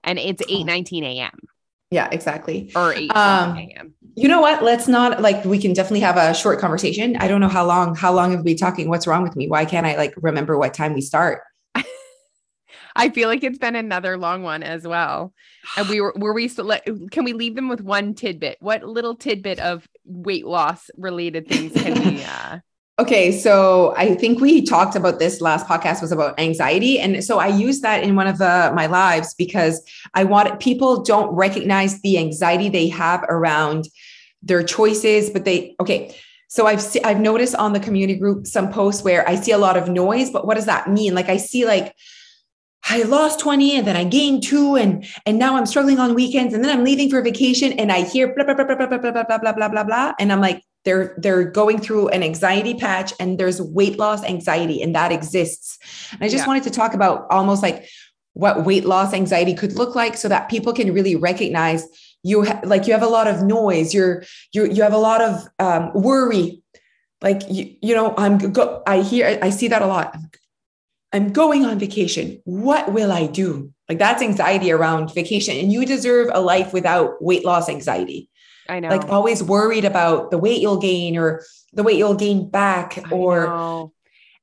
And 0.05 0.19
it's 0.19 0.41
8 0.47 0.65
19 0.65 1.03
a.m 1.05 1.31
yeah, 1.93 2.09
exactly. 2.11 2.71
Or 2.75 2.93
8 2.93 3.15
um, 3.15 3.57
a.m. 3.57 3.93
You 4.15 4.27
know 4.27 4.41
what? 4.41 4.63
Let's 4.63 4.87
not 4.87 5.21
like 5.21 5.45
we 5.45 5.59
can 5.59 5.73
definitely 5.73 6.01
have 6.01 6.17
a 6.17 6.33
short 6.33 6.59
conversation. 6.59 7.15
I 7.17 7.27
don't 7.27 7.39
know 7.39 7.47
how 7.47 7.65
long, 7.65 7.95
how 7.95 8.11
long 8.11 8.31
have 8.31 8.39
we 8.39 8.53
been 8.53 8.57
talking? 8.57 8.89
What's 8.89 9.07
wrong 9.07 9.23
with 9.23 9.35
me? 9.35 9.47
Why 9.47 9.65
can't 9.65 9.85
I 9.85 9.95
like 9.95 10.13
remember 10.17 10.57
what 10.57 10.73
time 10.73 10.93
we 10.93 11.01
start? 11.01 11.41
I 12.95 13.09
feel 13.09 13.29
like 13.29 13.43
it's 13.43 13.57
been 13.57 13.75
another 13.75 14.17
long 14.17 14.43
one 14.43 14.63
as 14.63 14.87
well. 14.87 15.33
And 15.77 15.87
we 15.87 16.01
were 16.01 16.13
were 16.15 16.33
we 16.33 16.47
still 16.47 16.75
can 17.11 17.23
we 17.23 17.33
leave 17.33 17.55
them 17.55 17.69
with 17.69 17.81
one 17.81 18.15
tidbit? 18.15 18.57
What 18.59 18.83
little 18.83 19.15
tidbit 19.15 19.59
of 19.59 19.87
weight 20.03 20.45
loss 20.45 20.89
related 20.97 21.47
things 21.47 21.73
can 21.73 21.93
we 22.03 22.23
uh 22.23 22.59
Okay, 22.99 23.31
so 23.31 23.95
I 23.97 24.13
think 24.13 24.39
we 24.39 24.61
talked 24.61 24.95
about 24.95 25.17
this 25.17 25.41
last 25.41 25.65
podcast 25.65 25.99
was 25.99 26.11
about 26.11 26.39
anxiety, 26.39 26.99
and 26.99 27.23
so 27.23 27.39
I 27.39 27.47
used 27.47 27.81
that 27.81 28.03
in 28.03 28.15
one 28.15 28.27
of 28.27 28.37
the, 28.37 28.71
my 28.75 28.85
lives 28.85 29.33
because 29.33 29.81
I 30.13 30.25
want 30.25 30.59
people 30.59 31.01
don't 31.01 31.33
recognize 31.33 31.99
the 32.01 32.19
anxiety 32.19 32.69
they 32.69 32.89
have 32.89 33.23
around 33.23 33.87
their 34.43 34.61
choices, 34.61 35.31
but 35.31 35.43
they 35.43 35.75
okay. 35.79 36.15
So 36.49 36.67
I've 36.67 36.85
I've 37.03 37.19
noticed 37.19 37.55
on 37.55 37.73
the 37.73 37.79
community 37.79 38.19
group 38.19 38.45
some 38.45 38.71
posts 38.71 39.03
where 39.03 39.27
I 39.27 39.35
see 39.35 39.53
a 39.53 39.57
lot 39.57 39.75
of 39.75 39.89
noise, 39.89 40.29
but 40.29 40.45
what 40.45 40.53
does 40.53 40.67
that 40.67 40.87
mean? 40.87 41.15
Like 41.15 41.29
I 41.29 41.37
see 41.37 41.65
like 41.65 41.95
I 42.87 43.01
lost 43.03 43.39
20 43.39 43.77
and 43.77 43.87
then 43.87 43.95
I 43.95 44.03
gained 44.03 44.43
two 44.43 44.75
and 44.75 45.03
and 45.25 45.39
now 45.39 45.55
I'm 45.55 45.65
struggling 45.65 45.97
on 45.97 46.13
weekends 46.13 46.53
and 46.53 46.63
then 46.63 46.77
I'm 46.77 46.83
leaving 46.83 47.09
for 47.09 47.23
vacation 47.23 47.73
and 47.73 47.91
I 47.91 48.03
hear 48.03 48.35
blah 48.35 48.43
blah 48.43 48.53
blah 48.53 48.65
blah 48.65 48.75
blah 48.75 48.97
blah 48.99 49.11
blah 49.11 49.23
blah 49.39 49.53
blah 49.53 49.69
blah 49.69 49.83
blah 49.83 50.13
and 50.19 50.31
I'm 50.31 50.41
like 50.41 50.61
they're 50.85 51.13
they're 51.17 51.43
going 51.43 51.79
through 51.79 52.09
an 52.09 52.23
anxiety 52.23 52.73
patch 52.73 53.13
and 53.19 53.39
there's 53.39 53.61
weight 53.61 53.97
loss 53.97 54.23
anxiety 54.23 54.81
and 54.81 54.93
that 54.95 55.11
exists. 55.11 55.77
And 56.11 56.21
i 56.23 56.27
just 56.27 56.43
yeah. 56.43 56.47
wanted 56.47 56.63
to 56.63 56.71
talk 56.71 56.93
about 56.93 57.25
almost 57.29 57.63
like 57.63 57.87
what 58.33 58.65
weight 58.65 58.85
loss 58.85 59.13
anxiety 59.13 59.53
could 59.53 59.73
look 59.73 59.95
like 59.95 60.17
so 60.17 60.27
that 60.27 60.49
people 60.49 60.73
can 60.73 60.93
really 60.93 61.15
recognize 61.15 61.85
you 62.23 62.45
ha- 62.45 62.61
like 62.63 62.87
you 62.87 62.93
have 62.93 63.03
a 63.03 63.07
lot 63.07 63.27
of 63.27 63.43
noise 63.43 63.93
you're 63.93 64.23
you 64.51 64.65
you 64.65 64.81
have 64.81 64.93
a 64.93 64.97
lot 64.97 65.21
of 65.21 65.47
um, 65.59 65.91
worry. 65.93 66.61
Like 67.21 67.41
you, 67.49 67.73
you 67.81 67.95
know 67.95 68.13
i'm 68.17 68.37
go- 68.37 68.83
i 68.85 69.01
hear 69.01 69.39
i 69.41 69.49
see 69.49 69.67
that 69.69 69.81
a 69.81 69.87
lot. 69.87 70.15
I'm 71.13 71.31
going 71.31 71.63
on 71.63 71.77
vacation. 71.77 72.41
What 72.43 72.91
will 72.91 73.11
i 73.11 73.27
do? 73.27 73.71
Like 73.87 73.99
that's 73.99 74.21
anxiety 74.21 74.71
around 74.71 75.13
vacation 75.13 75.55
and 75.57 75.71
you 75.71 75.85
deserve 75.85 76.29
a 76.33 76.41
life 76.41 76.73
without 76.73 77.21
weight 77.23 77.45
loss 77.45 77.69
anxiety 77.69 78.29
I 78.69 78.79
know. 78.79 78.89
Like 78.89 79.09
always 79.09 79.43
worried 79.43 79.85
about 79.85 80.31
the 80.31 80.37
weight 80.37 80.61
you'll 80.61 80.79
gain 80.79 81.17
or 81.17 81.43
the 81.73 81.83
weight 81.83 81.97
you'll 81.97 82.15
gain 82.15 82.49
back 82.49 82.99
or 83.11 83.91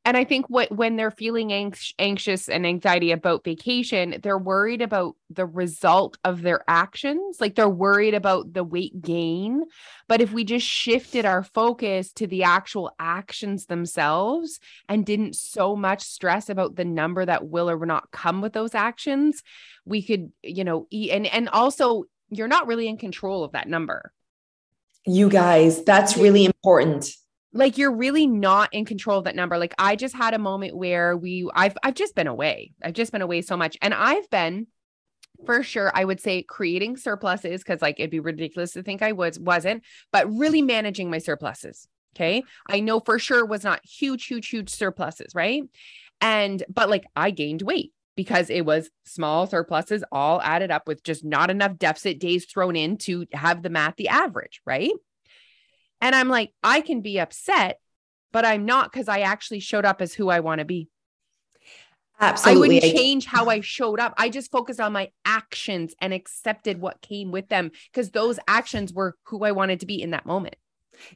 and 0.06 0.16
I 0.16 0.24
think 0.24 0.46
what 0.48 0.72
when 0.72 0.96
they're 0.96 1.10
feeling 1.10 1.52
anx- 1.52 1.92
anxious 1.98 2.48
and 2.48 2.66
anxiety 2.66 3.12
about 3.12 3.44
vacation, 3.44 4.18
they're 4.22 4.38
worried 4.38 4.80
about 4.80 5.14
the 5.28 5.44
result 5.44 6.16
of 6.24 6.40
their 6.40 6.64
actions. 6.66 7.38
Like 7.38 7.54
they're 7.54 7.68
worried 7.68 8.14
about 8.14 8.54
the 8.54 8.64
weight 8.64 9.02
gain. 9.02 9.64
But 10.08 10.22
if 10.22 10.32
we 10.32 10.44
just 10.44 10.66
shifted 10.66 11.26
our 11.26 11.42
focus 11.42 12.12
to 12.14 12.26
the 12.26 12.44
actual 12.44 12.90
actions 12.98 13.66
themselves 13.66 14.58
and 14.88 15.04
didn't 15.04 15.36
so 15.36 15.76
much 15.76 16.02
stress 16.02 16.48
about 16.48 16.76
the 16.76 16.84
number 16.86 17.26
that 17.26 17.48
will 17.48 17.68
or 17.68 17.76
will 17.76 17.86
not 17.86 18.10
come 18.10 18.40
with 18.40 18.54
those 18.54 18.74
actions, 18.74 19.42
we 19.84 20.02
could, 20.02 20.32
you 20.42 20.64
know, 20.64 20.86
eat 20.90 21.10
and 21.10 21.26
and 21.26 21.50
also 21.50 22.04
you're 22.30 22.48
not 22.48 22.66
really 22.66 22.88
in 22.88 22.96
control 22.96 23.44
of 23.44 23.52
that 23.52 23.68
number. 23.68 24.12
You 25.06 25.28
guys, 25.28 25.84
that's 25.84 26.16
really 26.16 26.44
important. 26.44 27.10
Like 27.52 27.78
you're 27.78 27.94
really 27.94 28.26
not 28.26 28.72
in 28.72 28.84
control 28.84 29.18
of 29.18 29.24
that 29.24 29.34
number. 29.34 29.58
Like 29.58 29.74
I 29.78 29.96
just 29.96 30.14
had 30.14 30.34
a 30.34 30.38
moment 30.38 30.76
where 30.76 31.16
we 31.16 31.48
I've 31.54 31.76
I've 31.82 31.94
just 31.94 32.14
been 32.14 32.28
away. 32.28 32.72
I've 32.82 32.94
just 32.94 33.10
been 33.10 33.22
away 33.22 33.42
so 33.42 33.56
much 33.56 33.76
and 33.82 33.92
I've 33.92 34.28
been 34.30 34.68
for 35.46 35.62
sure 35.62 35.90
I 35.94 36.04
would 36.04 36.20
say 36.20 36.42
creating 36.42 36.96
surpluses 36.96 37.64
cuz 37.64 37.82
like 37.82 37.98
it'd 37.98 38.10
be 38.10 38.20
ridiculous 38.20 38.72
to 38.72 38.82
think 38.82 39.02
I 39.02 39.12
was 39.12 39.38
wasn't, 39.38 39.82
but 40.12 40.32
really 40.32 40.62
managing 40.62 41.10
my 41.10 41.18
surpluses. 41.18 41.88
Okay? 42.14 42.44
I 42.68 42.80
know 42.80 43.00
for 43.00 43.18
sure 43.18 43.44
was 43.44 43.64
not 43.64 43.80
huge 43.84 44.26
huge 44.26 44.48
huge 44.48 44.70
surpluses, 44.70 45.34
right? 45.34 45.64
And 46.20 46.62
but 46.68 46.88
like 46.88 47.06
I 47.16 47.32
gained 47.32 47.62
weight 47.62 47.92
because 48.16 48.50
it 48.50 48.62
was 48.62 48.90
small 49.04 49.46
surpluses 49.46 50.04
all 50.12 50.40
added 50.42 50.70
up 50.70 50.86
with 50.86 51.02
just 51.02 51.24
not 51.24 51.50
enough 51.50 51.78
deficit 51.78 52.18
days 52.18 52.44
thrown 52.44 52.76
in 52.76 52.96
to 52.98 53.26
have 53.32 53.62
the 53.62 53.70
math 53.70 53.96
the 53.96 54.08
average, 54.08 54.60
right? 54.66 54.92
And 56.00 56.14
I'm 56.14 56.28
like, 56.28 56.52
I 56.62 56.80
can 56.80 57.02
be 57.02 57.20
upset, 57.20 57.78
but 58.32 58.44
I'm 58.44 58.64
not 58.64 58.90
because 58.90 59.08
I 59.08 59.20
actually 59.20 59.60
showed 59.60 59.84
up 59.84 60.00
as 60.00 60.14
who 60.14 60.28
I 60.28 60.40
want 60.40 60.60
to 60.60 60.64
be. 60.64 60.88
Absolutely. 62.20 62.76
I 62.76 62.80
wouldn't 62.80 62.96
change 62.96 63.24
how 63.24 63.46
I 63.46 63.60
showed 63.60 63.98
up. 63.98 64.12
I 64.18 64.28
just 64.28 64.50
focused 64.50 64.80
on 64.80 64.92
my 64.92 65.10
actions 65.24 65.94
and 66.00 66.12
accepted 66.12 66.78
what 66.78 67.00
came 67.00 67.32
with 67.32 67.48
them 67.48 67.70
because 67.90 68.10
those 68.10 68.38
actions 68.46 68.92
were 68.92 69.16
who 69.24 69.42
I 69.44 69.52
wanted 69.52 69.80
to 69.80 69.86
be 69.86 70.02
in 70.02 70.10
that 70.10 70.26
moment. 70.26 70.56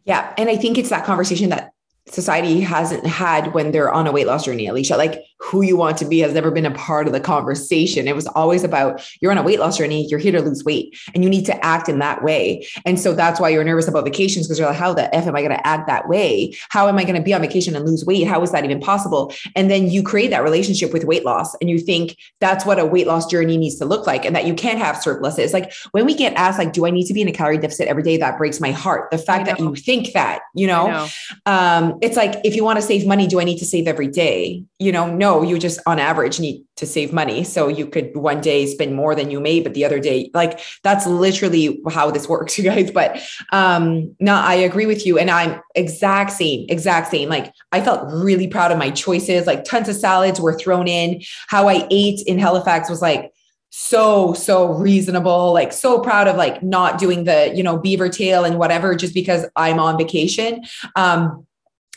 Yeah. 0.04 0.32
And 0.38 0.48
I 0.48 0.56
think 0.56 0.78
it's 0.78 0.88
that 0.88 1.04
conversation 1.04 1.50
that 1.50 1.73
society 2.08 2.60
hasn't 2.60 3.06
had 3.06 3.54
when 3.54 3.72
they're 3.72 3.92
on 3.92 4.06
a 4.06 4.12
weight 4.12 4.26
loss 4.26 4.44
journey, 4.44 4.66
Alicia. 4.66 4.96
Like 4.96 5.24
who 5.40 5.62
you 5.62 5.76
want 5.76 5.98
to 5.98 6.04
be 6.04 6.20
has 6.20 6.32
never 6.32 6.50
been 6.50 6.66
a 6.66 6.70
part 6.70 7.06
of 7.06 7.12
the 7.12 7.20
conversation. 7.20 8.08
It 8.08 8.14
was 8.14 8.26
always 8.28 8.64
about 8.64 9.06
you're 9.20 9.30
on 9.30 9.38
a 9.38 9.42
weight 9.42 9.58
loss 9.58 9.78
journey, 9.78 10.06
you're 10.08 10.18
here 10.18 10.32
to 10.32 10.40
lose 10.40 10.64
weight, 10.64 10.98
and 11.14 11.24
you 11.24 11.30
need 11.30 11.44
to 11.46 11.64
act 11.64 11.88
in 11.88 11.98
that 11.98 12.22
way. 12.22 12.66
And 12.84 13.00
so 13.00 13.14
that's 13.14 13.40
why 13.40 13.50
you're 13.50 13.64
nervous 13.64 13.88
about 13.88 14.04
vacations 14.04 14.46
because 14.46 14.58
you're 14.58 14.68
like, 14.68 14.76
how 14.76 14.94
the 14.94 15.14
F 15.14 15.26
am 15.26 15.36
I 15.36 15.40
going 15.40 15.56
to 15.56 15.66
act 15.66 15.86
that 15.86 16.08
way? 16.08 16.54
How 16.70 16.88
am 16.88 16.98
I 16.98 17.04
going 17.04 17.16
to 17.16 17.22
be 17.22 17.34
on 17.34 17.40
vacation 17.40 17.74
and 17.74 17.86
lose 17.86 18.04
weight? 18.04 18.26
How 18.26 18.42
is 18.42 18.52
that 18.52 18.64
even 18.64 18.80
possible? 18.80 19.32
And 19.56 19.70
then 19.70 19.90
you 19.90 20.02
create 20.02 20.28
that 20.28 20.42
relationship 20.42 20.92
with 20.92 21.04
weight 21.04 21.24
loss 21.24 21.54
and 21.56 21.68
you 21.68 21.78
think 21.78 22.16
that's 22.40 22.64
what 22.64 22.78
a 22.78 22.86
weight 22.86 23.06
loss 23.06 23.26
journey 23.26 23.56
needs 23.56 23.76
to 23.76 23.84
look 23.84 24.06
like 24.06 24.24
and 24.24 24.34
that 24.36 24.46
you 24.46 24.54
can't 24.54 24.78
have 24.78 25.00
surpluses. 25.00 25.52
Like 25.52 25.72
when 25.92 26.06
we 26.06 26.14
get 26.14 26.34
asked, 26.34 26.58
like, 26.58 26.72
do 26.72 26.86
I 26.86 26.90
need 26.90 27.06
to 27.06 27.14
be 27.14 27.22
in 27.22 27.28
a 27.28 27.32
calorie 27.32 27.58
deficit 27.58 27.88
every 27.88 28.02
day? 28.02 28.16
That 28.16 28.38
breaks 28.38 28.60
my 28.60 28.70
heart. 28.70 29.10
The 29.10 29.18
fact 29.18 29.46
that 29.46 29.58
you 29.58 29.74
think 29.74 30.12
that, 30.12 30.40
you 30.54 30.66
know, 30.66 30.86
know. 30.88 31.06
Um, 31.46 31.93
it's 32.02 32.16
like 32.16 32.40
if 32.44 32.54
you 32.56 32.64
want 32.64 32.78
to 32.78 32.82
save 32.82 33.06
money, 33.06 33.26
do 33.26 33.40
I 33.40 33.44
need 33.44 33.58
to 33.58 33.64
save 33.64 33.86
every 33.86 34.08
day? 34.08 34.64
You 34.78 34.92
know, 34.92 35.12
no, 35.12 35.42
you 35.42 35.58
just 35.58 35.80
on 35.86 35.98
average 35.98 36.40
need 36.40 36.64
to 36.76 36.86
save 36.86 37.12
money. 37.12 37.44
So 37.44 37.68
you 37.68 37.86
could 37.86 38.16
one 38.16 38.40
day 38.40 38.66
spend 38.66 38.94
more 38.94 39.14
than 39.14 39.30
you 39.30 39.40
made, 39.40 39.64
but 39.64 39.74
the 39.74 39.84
other 39.84 40.00
day, 40.00 40.30
like 40.34 40.60
that's 40.82 41.06
literally 41.06 41.82
how 41.90 42.10
this 42.10 42.28
works, 42.34 42.58
you 42.58 42.64
guys. 42.64 42.90
But 42.90 43.20
um, 43.52 44.14
no, 44.20 44.34
I 44.34 44.54
agree 44.54 44.86
with 44.86 45.06
you. 45.06 45.18
And 45.18 45.30
I'm 45.30 45.60
exact 45.74 46.32
same, 46.32 46.66
exact 46.68 47.10
same. 47.10 47.28
Like 47.28 47.52
I 47.72 47.80
felt 47.80 48.10
really 48.12 48.48
proud 48.48 48.72
of 48.72 48.78
my 48.78 48.90
choices. 48.90 49.46
Like 49.46 49.64
tons 49.64 49.88
of 49.88 49.96
salads 49.96 50.40
were 50.40 50.58
thrown 50.58 50.88
in. 50.88 51.22
How 51.48 51.68
I 51.68 51.86
ate 51.90 52.22
in 52.26 52.38
Halifax 52.38 52.88
was 52.90 53.02
like 53.02 53.32
so 53.76 54.32
so 54.34 54.72
reasonable 54.72 55.52
like 55.52 55.72
so 55.72 55.98
proud 55.98 56.28
of 56.28 56.36
like 56.36 56.62
not 56.62 56.96
doing 56.96 57.24
the 57.24 57.52
you 57.56 57.62
know 57.64 57.76
beaver 57.76 58.08
tail 58.08 58.44
and 58.44 58.56
whatever 58.56 58.94
just 58.94 59.12
because 59.12 59.46
i'm 59.56 59.80
on 59.80 59.98
vacation 59.98 60.62
um 60.94 61.44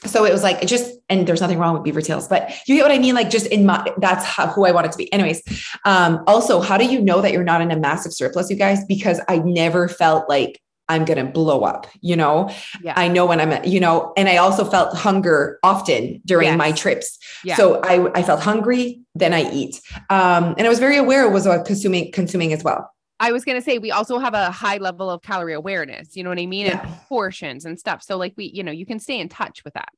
so 0.06 0.26
it 0.26 0.32
was 0.32 0.44
like 0.44 0.62
it 0.62 0.68
just 0.68 0.96
and 1.10 1.28
there's 1.28 1.42
nothing 1.42 1.58
wrong 1.58 1.74
with 1.74 1.84
beaver 1.84 2.02
tails 2.02 2.28
but 2.28 2.52
you 2.68 2.76
get 2.76 2.84
what 2.84 2.92
i 2.92 3.00
mean? 3.00 3.16
Like 3.16 3.30
just 3.30 3.48
in 3.48 3.66
my 3.66 3.92
that's 3.98 4.26
how, 4.26 4.48
who 4.48 4.66
i 4.66 4.72
wanted 4.72 4.92
to 4.92 4.98
be. 4.98 5.12
Anyways 5.12 5.42
um 5.86 6.24
also 6.28 6.62
how 6.62 6.78
do 6.78 6.86
you 6.86 7.02
know 7.02 7.22
that 7.22 7.32
you're 7.32 7.44
not 7.44 7.62
in 7.62 7.72
a 7.72 7.78
massive 7.78 8.14
surplus 8.14 8.50
you 8.50 8.56
guys? 8.56 8.86
Because 8.86 9.20
i 9.28 9.38
never 9.40 9.88
felt 9.88 10.30
like 10.30 10.62
i'm 10.90 11.04
going 11.04 11.18
to 11.18 11.30
blow 11.30 11.64
up 11.64 11.88
you 12.02 12.16
know? 12.16 12.50
Yeah. 12.82 12.94
i 12.96 13.08
know 13.08 13.26
when 13.26 13.42
i'm 13.42 13.64
you 13.66 13.80
know 13.80 14.14
and 14.16 14.30
i 14.30 14.38
also 14.38 14.64
felt 14.64 14.96
hunger 14.96 15.60
often 15.64 16.22
during 16.26 16.48
yes. 16.50 16.58
my 16.58 16.72
trips. 16.72 17.18
Yeah. 17.44 17.56
so 17.56 17.82
i 17.84 18.12
i 18.14 18.24
felt 18.24 18.42
hungry 18.42 19.02
then 19.16 19.34
i 19.34 19.52
eat. 19.52 19.82
Um 20.10 20.56
and 20.58 20.68
i 20.68 20.70
was 20.70 20.80
very 20.80 20.98
aware 20.98 21.26
it 21.26 21.32
was 21.32 21.48
consuming 21.66 22.12
consuming 22.12 22.54
as 22.54 22.64
well 22.64 22.92
I 23.20 23.32
was 23.32 23.44
going 23.44 23.58
to 23.58 23.62
say 23.62 23.78
we 23.78 23.92
also 23.92 24.20
have 24.20 24.34
a 24.34 24.52
high 24.52 24.78
level 24.78 25.10
of 25.10 25.22
calorie 25.22 25.54
awareness, 25.54 26.16
you 26.16 26.24
know 26.24 26.30
what 26.30 26.40
I 26.40 26.46
mean? 26.46 26.68
Yeah. 26.68 26.82
And 26.82 26.98
portions 27.08 27.66
and 27.66 27.80
stuff. 27.80 28.04
So 28.04 28.18
like 28.18 28.34
we, 28.38 28.46
you 28.54 28.64
know, 28.64 28.72
you 28.72 28.86
can 28.86 29.00
stay 29.00 29.20
in 29.20 29.30
touch 29.30 29.64
with 29.64 29.74
that. 29.74 29.90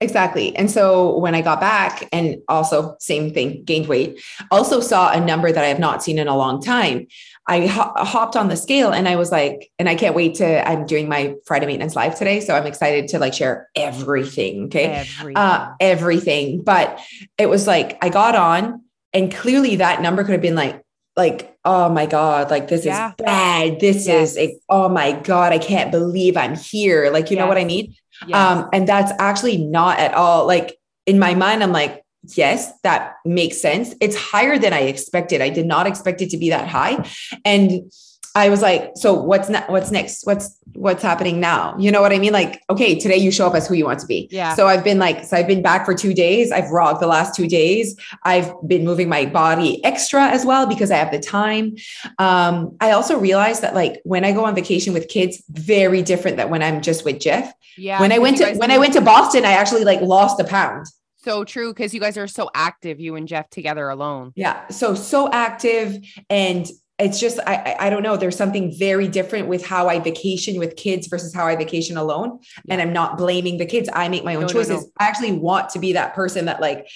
Exactly. 0.00 0.54
And 0.56 0.70
so 0.70 1.16
when 1.18 1.34
I 1.34 1.40
got 1.40 1.60
back 1.60 2.08
and 2.12 2.38
also 2.48 2.96
same 2.98 3.32
thing, 3.32 3.62
gained 3.64 3.86
weight, 3.86 4.20
also 4.50 4.80
saw 4.80 5.12
a 5.12 5.20
number 5.20 5.50
that 5.52 5.64
I 5.64 5.68
have 5.68 5.78
not 5.78 6.02
seen 6.02 6.18
in 6.18 6.26
a 6.26 6.36
long 6.36 6.60
time. 6.60 7.06
I 7.46 7.66
ho- 7.66 7.92
hopped 7.96 8.36
on 8.36 8.48
the 8.48 8.56
scale 8.56 8.90
and 8.92 9.08
I 9.08 9.16
was 9.16 9.30
like, 9.30 9.70
and 9.78 9.88
I 9.88 9.94
can't 9.94 10.14
wait 10.14 10.34
to, 10.36 10.68
I'm 10.68 10.84
doing 10.84 11.08
my 11.08 11.36
Friday 11.46 11.66
maintenance 11.66 11.94
live 11.94 12.18
today. 12.18 12.40
So 12.40 12.54
I'm 12.54 12.66
excited 12.66 13.08
to 13.08 13.18
like 13.18 13.34
share 13.34 13.70
everything. 13.76 14.64
Okay. 14.64 15.06
Everything. 15.18 15.36
Uh, 15.36 15.74
everything. 15.80 16.62
But 16.62 17.00
it 17.38 17.48
was 17.48 17.66
like, 17.66 17.96
I 18.02 18.08
got 18.08 18.34
on 18.34 18.82
and 19.12 19.32
clearly 19.32 19.76
that 19.76 20.02
number 20.02 20.24
could 20.24 20.32
have 20.32 20.42
been 20.42 20.56
like 20.56 20.82
like 21.16 21.53
oh 21.64 21.88
my 21.88 22.06
god 22.06 22.50
like 22.50 22.68
this 22.68 22.84
yeah. 22.84 23.08
is 23.08 23.14
bad 23.18 23.80
this 23.80 24.06
yes. 24.06 24.32
is 24.32 24.38
a, 24.38 24.58
oh 24.68 24.88
my 24.88 25.12
god 25.12 25.52
i 25.52 25.58
can't 25.58 25.90
believe 25.90 26.36
i'm 26.36 26.54
here 26.56 27.10
like 27.10 27.30
you 27.30 27.36
yes. 27.36 27.42
know 27.42 27.48
what 27.48 27.58
i 27.58 27.64
mean 27.64 27.94
yes. 28.26 28.36
um 28.36 28.68
and 28.72 28.86
that's 28.86 29.12
actually 29.18 29.56
not 29.56 29.98
at 29.98 30.14
all 30.14 30.46
like 30.46 30.78
in 31.06 31.18
my 31.18 31.34
mind 31.34 31.62
i'm 31.62 31.72
like 31.72 32.04
yes 32.36 32.72
that 32.82 33.16
makes 33.24 33.60
sense 33.60 33.94
it's 34.00 34.16
higher 34.16 34.58
than 34.58 34.72
i 34.72 34.80
expected 34.80 35.40
i 35.40 35.48
did 35.48 35.66
not 35.66 35.86
expect 35.86 36.20
it 36.22 36.30
to 36.30 36.36
be 36.36 36.50
that 36.50 36.68
high 36.68 37.06
and 37.44 37.90
I 38.36 38.48
was 38.48 38.62
like, 38.62 38.92
so 38.96 39.14
what's 39.14 39.48
next? 39.48 39.70
What's 39.70 39.90
next? 39.92 40.26
What's 40.26 40.58
what's 40.72 41.02
happening 41.02 41.38
now? 41.38 41.76
You 41.78 41.92
know 41.92 42.00
what 42.00 42.12
I 42.12 42.18
mean? 42.18 42.32
Like, 42.32 42.62
okay, 42.68 42.98
today 42.98 43.16
you 43.16 43.30
show 43.30 43.46
up 43.46 43.54
as 43.54 43.68
who 43.68 43.74
you 43.74 43.84
want 43.84 44.00
to 44.00 44.06
be. 44.06 44.28
Yeah. 44.32 44.54
So 44.54 44.66
I've 44.66 44.82
been 44.82 44.98
like, 44.98 45.24
so 45.24 45.36
I've 45.36 45.46
been 45.46 45.62
back 45.62 45.84
for 45.84 45.94
two 45.94 46.12
days. 46.12 46.50
I've 46.50 46.68
rocked 46.70 47.00
the 47.00 47.06
last 47.06 47.36
two 47.36 47.46
days. 47.46 47.96
I've 48.24 48.52
been 48.66 48.84
moving 48.84 49.08
my 49.08 49.26
body 49.26 49.82
extra 49.84 50.26
as 50.26 50.44
well 50.44 50.66
because 50.66 50.90
I 50.90 50.96
have 50.96 51.12
the 51.12 51.20
time. 51.20 51.76
Um, 52.18 52.76
I 52.80 52.90
also 52.90 53.18
realized 53.18 53.62
that 53.62 53.74
like 53.74 54.00
when 54.02 54.24
I 54.24 54.32
go 54.32 54.44
on 54.44 54.54
vacation 54.56 54.92
with 54.92 55.08
kids, 55.08 55.42
very 55.50 56.02
different 56.02 56.36
than 56.36 56.50
when 56.50 56.62
I'm 56.62 56.82
just 56.82 57.04
with 57.04 57.20
Jeff. 57.20 57.52
Yeah. 57.76 58.00
When 58.00 58.10
I 58.10 58.18
went 58.18 58.38
to 58.38 58.54
when 58.56 58.72
I 58.72 58.78
went 58.78 58.94
to 58.94 59.00
Boston, 59.00 59.44
I 59.44 59.52
actually 59.52 59.84
like 59.84 60.00
lost 60.00 60.40
a 60.40 60.44
pound. 60.44 60.86
So 61.24 61.42
true 61.44 61.72
because 61.72 61.94
you 61.94 62.00
guys 62.00 62.18
are 62.18 62.26
so 62.26 62.50
active, 62.52 63.00
you 63.00 63.14
and 63.14 63.26
Jeff 63.26 63.48
together 63.48 63.88
alone. 63.88 64.32
Yeah, 64.36 64.68
so 64.68 64.94
so 64.94 65.30
active, 65.32 66.04
and 66.28 66.68
it's 66.98 67.18
just 67.18 67.40
I 67.46 67.76
I 67.78 67.90
don't 67.90 68.02
know. 68.02 68.16
There's 68.16 68.36
something 68.36 68.72
very 68.76 69.08
different 69.08 69.48
with 69.48 69.66
how 69.66 69.88
I 69.88 69.98
vacation 69.98 70.58
with 70.58 70.76
kids 70.76 71.08
versus 71.08 71.34
how 71.34 71.46
I 71.46 71.56
vacation 71.56 71.96
alone. 71.96 72.38
And 72.68 72.80
I'm 72.80 72.92
not 72.92 73.18
blaming 73.18 73.58
the 73.58 73.66
kids. 73.66 73.88
I 73.92 74.08
make 74.08 74.24
my 74.24 74.36
own 74.36 74.42
no, 74.42 74.48
choices. 74.48 74.70
No, 74.70 74.80
no. 74.80 74.92
I 75.00 75.06
actually 75.06 75.32
want 75.32 75.70
to 75.70 75.78
be 75.78 75.94
that 75.94 76.14
person 76.14 76.44
that 76.44 76.60
like 76.60 76.88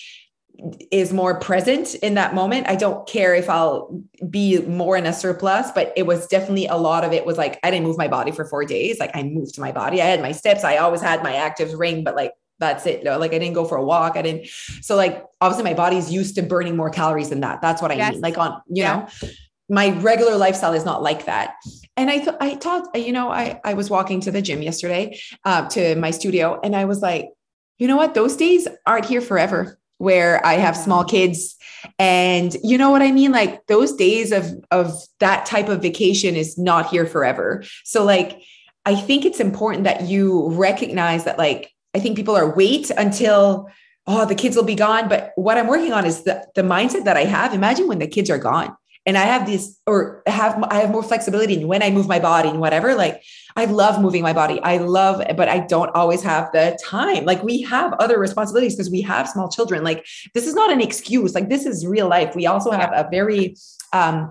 is 0.90 1.12
more 1.12 1.38
present 1.38 1.94
in 1.96 2.14
that 2.14 2.34
moment. 2.34 2.68
I 2.68 2.76
don't 2.76 3.08
care 3.08 3.34
if 3.34 3.48
I'll 3.48 4.02
be 4.28 4.60
more 4.62 4.96
in 4.96 5.06
a 5.06 5.12
surplus, 5.12 5.70
but 5.72 5.92
it 5.96 6.04
was 6.04 6.26
definitely 6.26 6.66
a 6.66 6.76
lot 6.76 7.04
of 7.04 7.12
it 7.12 7.26
was 7.26 7.36
like 7.36 7.58
I 7.64 7.70
didn't 7.70 7.86
move 7.86 7.98
my 7.98 8.08
body 8.08 8.30
for 8.30 8.44
four 8.44 8.64
days. 8.64 9.00
Like 9.00 9.10
I 9.14 9.24
moved 9.24 9.58
my 9.58 9.72
body. 9.72 10.00
I 10.00 10.06
had 10.06 10.22
my 10.22 10.32
steps. 10.32 10.62
I 10.62 10.76
always 10.76 11.00
had 11.00 11.24
my 11.24 11.34
active 11.34 11.74
ring, 11.74 12.04
but 12.04 12.14
like 12.14 12.32
that's 12.60 12.86
it. 12.86 13.02
No, 13.02 13.18
like 13.18 13.32
I 13.32 13.38
didn't 13.38 13.54
go 13.54 13.64
for 13.64 13.76
a 13.76 13.84
walk. 13.84 14.16
I 14.16 14.22
didn't. 14.22 14.46
So 14.80 14.94
like 14.94 15.24
obviously 15.40 15.64
my 15.64 15.74
body's 15.74 16.12
used 16.12 16.36
to 16.36 16.42
burning 16.42 16.76
more 16.76 16.90
calories 16.90 17.30
than 17.30 17.40
that. 17.40 17.60
That's 17.62 17.82
what 17.82 17.90
I 17.90 17.94
yes. 17.94 18.12
mean. 18.12 18.20
Like 18.20 18.38
on, 18.38 18.60
you 18.68 18.82
yeah. 18.84 19.06
know 19.22 19.28
my 19.68 19.90
regular 19.98 20.36
lifestyle 20.36 20.72
is 20.72 20.84
not 20.84 21.02
like 21.02 21.26
that. 21.26 21.54
And 21.96 22.10
I 22.10 22.20
thought, 22.20 22.36
I 22.40 22.54
thought, 22.54 22.88
you 22.94 23.12
know, 23.12 23.30
I, 23.30 23.60
I 23.64 23.74
was 23.74 23.90
walking 23.90 24.20
to 24.22 24.30
the 24.30 24.40
gym 24.40 24.62
yesterday, 24.62 25.18
uh, 25.44 25.68
to 25.70 25.94
my 25.96 26.10
studio, 26.10 26.58
and 26.62 26.74
I 26.74 26.84
was 26.84 27.00
like, 27.02 27.30
you 27.78 27.86
know 27.86 27.96
what? 27.96 28.14
Those 28.14 28.36
days 28.36 28.66
aren't 28.86 29.04
here 29.04 29.20
forever 29.20 29.78
where 29.98 30.44
I 30.46 30.54
have 30.54 30.76
small 30.76 31.04
kids. 31.04 31.56
And 31.98 32.56
you 32.62 32.78
know 32.78 32.90
what 32.90 33.02
I 33.02 33.12
mean? 33.12 33.32
Like 33.32 33.66
those 33.66 33.94
days 33.94 34.32
of, 34.32 34.64
of 34.70 34.92
that 35.20 35.44
type 35.44 35.68
of 35.68 35.82
vacation 35.82 36.36
is 36.36 36.56
not 36.56 36.88
here 36.88 37.04
forever. 37.04 37.64
So 37.84 38.04
like, 38.04 38.40
I 38.86 38.94
think 38.94 39.24
it's 39.24 39.40
important 39.40 39.84
that 39.84 40.02
you 40.02 40.48
recognize 40.50 41.24
that, 41.24 41.36
like, 41.36 41.72
I 41.94 41.98
think 41.98 42.16
people 42.16 42.36
are 42.36 42.54
wait 42.54 42.90
until, 42.90 43.68
oh, 44.06 44.24
the 44.24 44.34
kids 44.34 44.56
will 44.56 44.64
be 44.64 44.76
gone. 44.76 45.08
But 45.08 45.32
what 45.34 45.58
I'm 45.58 45.66
working 45.66 45.92
on 45.92 46.06
is 46.06 46.22
the, 46.22 46.46
the 46.54 46.62
mindset 46.62 47.04
that 47.04 47.16
I 47.16 47.24
have. 47.24 47.52
Imagine 47.52 47.88
when 47.88 47.98
the 47.98 48.06
kids 48.06 48.30
are 48.30 48.38
gone 48.38 48.74
and 49.08 49.16
I 49.16 49.22
have 49.22 49.46
this 49.46 49.80
or 49.86 50.22
have 50.26 50.62
I 50.64 50.80
have 50.80 50.90
more 50.90 51.02
flexibility 51.02 51.58
in 51.58 51.66
when 51.66 51.82
I 51.82 51.90
move 51.90 52.06
my 52.06 52.18
body 52.18 52.50
and 52.50 52.60
whatever. 52.60 52.94
Like 52.94 53.22
I 53.56 53.64
love 53.64 54.02
moving 54.02 54.22
my 54.22 54.34
body. 54.34 54.60
I 54.60 54.76
love, 54.76 55.22
but 55.34 55.48
I 55.48 55.60
don't 55.60 55.88
always 55.94 56.22
have 56.22 56.52
the 56.52 56.78
time. 56.84 57.24
Like 57.24 57.42
we 57.42 57.62
have 57.62 57.94
other 57.94 58.18
responsibilities 58.18 58.76
because 58.76 58.90
we 58.90 59.00
have 59.00 59.26
small 59.26 59.48
children. 59.48 59.82
Like 59.82 60.04
this 60.34 60.46
is 60.46 60.52
not 60.52 60.70
an 60.70 60.82
excuse. 60.82 61.34
Like 61.34 61.48
this 61.48 61.64
is 61.64 61.86
real 61.86 62.06
life. 62.06 62.36
We 62.36 62.44
also 62.44 62.70
have 62.70 62.92
a 62.92 63.08
very 63.10 63.56
um 63.94 64.30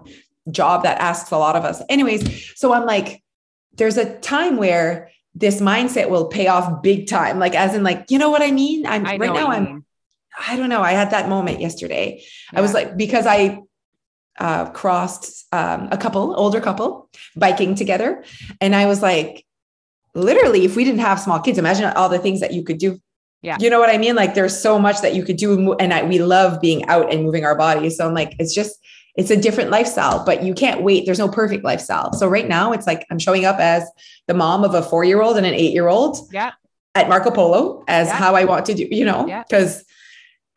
job 0.51 0.83
that 0.83 0.99
asks 0.99 1.31
a 1.31 1.39
lot 1.39 1.55
of 1.55 1.65
us. 1.65 1.81
Anyways, 1.89 2.53
so 2.55 2.71
I'm 2.71 2.85
like, 2.85 3.23
there's 3.73 3.97
a 3.97 4.19
time 4.19 4.57
where 4.57 5.09
this 5.33 5.59
mindset 5.59 6.11
will 6.11 6.27
pay 6.27 6.49
off 6.49 6.83
big 6.83 7.07
time. 7.07 7.39
Like 7.39 7.55
as 7.55 7.73
in 7.73 7.81
like, 7.81 8.11
you 8.11 8.19
know 8.19 8.29
what 8.29 8.43
I 8.43 8.51
mean? 8.51 8.85
I'm 8.85 9.07
I 9.07 9.17
right 9.17 9.33
now 9.33 9.47
I'm 9.47 9.87
I 10.47 10.55
don't 10.55 10.69
know. 10.69 10.83
I 10.83 10.91
had 10.91 11.09
that 11.11 11.29
moment 11.29 11.61
yesterday. 11.61 12.21
Yeah. 12.53 12.59
I 12.59 12.61
was 12.61 12.75
like, 12.75 12.95
because 12.95 13.25
I 13.25 13.63
uh, 14.39 14.69
crossed 14.71 15.45
um, 15.53 15.89
a 15.91 15.97
couple, 15.97 16.37
older 16.37 16.61
couple, 16.61 17.09
biking 17.35 17.75
together. 17.75 18.23
And 18.61 18.75
I 18.75 18.85
was 18.85 19.01
like, 19.01 19.45
literally, 20.13 20.65
if 20.65 20.75
we 20.75 20.83
didn't 20.83 20.99
have 20.99 21.19
small 21.19 21.39
kids, 21.39 21.57
imagine 21.57 21.85
all 21.85 22.09
the 22.09 22.19
things 22.19 22.39
that 22.41 22.53
you 22.53 22.63
could 22.63 22.77
do. 22.77 22.99
Yeah. 23.41 23.57
You 23.59 23.69
know 23.69 23.79
what 23.79 23.89
I 23.89 23.97
mean? 23.97 24.15
Like 24.15 24.33
there's 24.33 24.59
so 24.59 24.79
much 24.79 25.01
that 25.01 25.13
you 25.13 25.23
could 25.23 25.37
do. 25.37 25.73
And 25.73 25.93
I, 25.93 26.03
we 26.03 26.19
love 26.19 26.59
being 26.59 26.85
out 26.87 27.13
and 27.13 27.23
moving 27.23 27.45
our 27.45 27.55
bodies. 27.55 27.97
So 27.97 28.07
I'm 28.07 28.13
like, 28.13 28.35
it's 28.39 28.53
just, 28.53 28.83
it's 29.15 29.31
a 29.31 29.37
different 29.37 29.69
lifestyle, 29.69 30.23
but 30.25 30.43
you 30.43 30.53
can't 30.53 30.81
wait. 30.81 31.05
There's 31.05 31.19
no 31.19 31.29
perfect 31.29 31.63
lifestyle. 31.63 32.13
So 32.13 32.27
right 32.27 32.47
now 32.47 32.71
it's 32.71 32.87
like 32.87 33.05
I'm 33.09 33.19
showing 33.19 33.45
up 33.45 33.59
as 33.59 33.89
the 34.27 34.33
mom 34.33 34.63
of 34.63 34.73
a 34.73 34.81
four 34.81 35.03
year 35.03 35.21
old 35.21 35.37
and 35.37 35.45
an 35.45 35.53
eight 35.53 35.73
year 35.73 35.87
old. 35.87 36.17
Yeah. 36.31 36.51
At 36.95 37.09
Marco 37.09 37.29
Polo 37.29 37.83
as 37.87 38.07
yeah. 38.07 38.15
how 38.15 38.35
I 38.35 38.45
want 38.45 38.65
to 38.67 38.73
do, 38.73 38.87
you 38.89 39.05
know, 39.05 39.25
because 39.47 39.85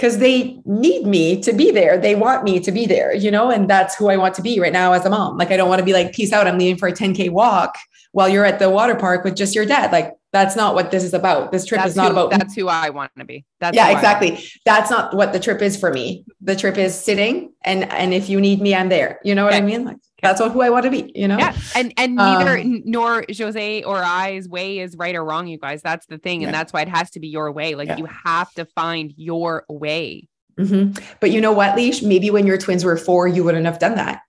because 0.01 0.17
they 0.17 0.59
need 0.65 1.05
me 1.05 1.39
to 1.43 1.53
be 1.53 1.71
there. 1.71 1.99
They 1.99 2.15
want 2.15 2.43
me 2.43 2.59
to 2.61 2.73
be 2.73 2.87
there, 2.87 3.15
you 3.15 3.31
know, 3.31 3.51
and 3.51 3.69
that's 3.69 3.95
who 3.95 4.09
I 4.09 4.17
want 4.17 4.35
to 4.37 4.43
be 4.43 4.59
right 4.59 4.73
now 4.73 4.95
as 4.95 5.05
a 5.05 5.11
mom. 5.11 5.37
Like, 5.37 5.51
I 5.51 5.59
don't 5.59 5.69
want 5.69 5.81
to 5.81 5.85
be 5.85 5.93
like, 5.93 6.15
peace 6.15 6.33
out, 6.33 6.47
I'm 6.47 6.57
leaving 6.57 6.79
for 6.79 6.89
a 6.89 6.93
10K 6.93 7.29
walk 7.29 7.77
while 8.13 8.29
you're 8.29 8.45
at 8.45 8.59
the 8.59 8.69
water 8.71 8.95
park 8.95 9.25
with 9.25 9.37
just 9.37 9.55
your 9.55 9.65
dad. 9.67 9.93
Like, 9.93 10.15
That's 10.33 10.57
not 10.57 10.75
what 10.75 10.91
this 10.91 11.05
is 11.05 11.15
about. 11.15 11.53
This 11.53 11.65
trip 11.65 11.81
that's 11.81 11.91
is 11.91 11.97
not 11.97 12.07
who, 12.13 12.19
about 12.19 12.31
that's 12.31 12.55
who 12.55 12.69
I 12.69 12.91
want 12.91 13.13
to 13.19 13.25
be. 13.25 13.45
That's 13.61 13.75
yeah, 13.77 13.85
who 13.85 13.91
I 13.91 13.93
want. 13.95 14.05
exactly. 14.05 14.45
That's 14.65 14.91
not 14.91 15.15
what 15.15 15.33
the 15.33 15.41
trip 15.41 15.61
is 15.63 15.77
for 15.79 15.93
me. 15.93 16.25
The 16.41 16.55
trip 16.57 16.77
is 16.79 16.95
sitting 16.99 17.53
and 17.65 17.85
and 17.91 18.13
if 18.15 18.29
you 18.29 18.41
need 18.41 18.61
me, 18.61 18.75
I'm 18.75 18.89
there. 18.89 19.19
You 19.25 19.35
know 19.35 19.45
what 19.45 19.55
I 19.55 19.61
mean? 19.61 19.85
Like 19.85 19.97
that's 20.23 20.41
what 20.41 20.53
who 20.53 20.61
I 20.61 20.71
want 20.71 20.85
to 20.85 20.91
be, 20.91 21.11
you 21.15 21.27
know? 21.29 21.39
Yeah, 21.39 21.57
and 21.75 21.93
and 21.97 22.15
neither 22.15 22.59
Um, 22.59 22.83
nor 22.85 23.25
Jose 23.37 23.83
or 23.85 23.97
I's 24.05 24.49
way 24.49 24.79
is 24.81 24.97
right 24.97 25.15
or 25.17 25.25
wrong, 25.25 25.47
you 25.49 25.59
guys. 25.59 25.83
That's 25.83 26.07
the 26.07 26.19
thing, 26.19 26.45
and 26.45 26.53
Yeah. 26.53 26.59
that's 26.59 26.73
why 26.73 26.83
it 26.83 26.89
has 26.89 27.11
to 27.13 27.21
be 27.21 27.29
your 27.29 27.51
way. 27.53 27.75
Like 27.75 27.89
Yeah. 27.89 27.97
you 27.97 28.07
have 28.25 28.53
to 28.55 28.67
find 28.67 29.13
your 29.17 29.65
way. 29.69 30.29
Mhm. 30.59 31.01
But 31.21 31.31
you 31.33 31.41
know 31.41 31.53
what, 31.53 31.75
Leash? 31.77 32.03
Maybe 32.03 32.31
when 32.31 32.47
your 32.47 32.59
twins 32.59 32.85
were 32.85 32.97
four, 32.97 33.27
you 33.27 33.43
wouldn't 33.45 33.65
have 33.67 33.79
done 33.79 33.95
that. 33.97 34.21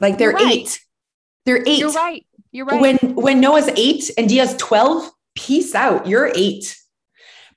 Like 0.00 0.18
they're 0.18 0.30
right. 0.32 0.52
eight. 0.56 0.80
They're 1.44 1.62
8 1.66 1.78
You're 1.78 1.92
right. 1.92 2.26
You're 2.52 2.66
right. 2.66 2.80
When 2.80 2.96
when 3.14 3.40
Noah's 3.40 3.68
eight 3.76 4.10
and 4.16 4.28
Dia's 4.28 4.54
12, 4.56 5.10
peace 5.34 5.74
out. 5.74 6.06
You're 6.06 6.32
eight. 6.34 6.76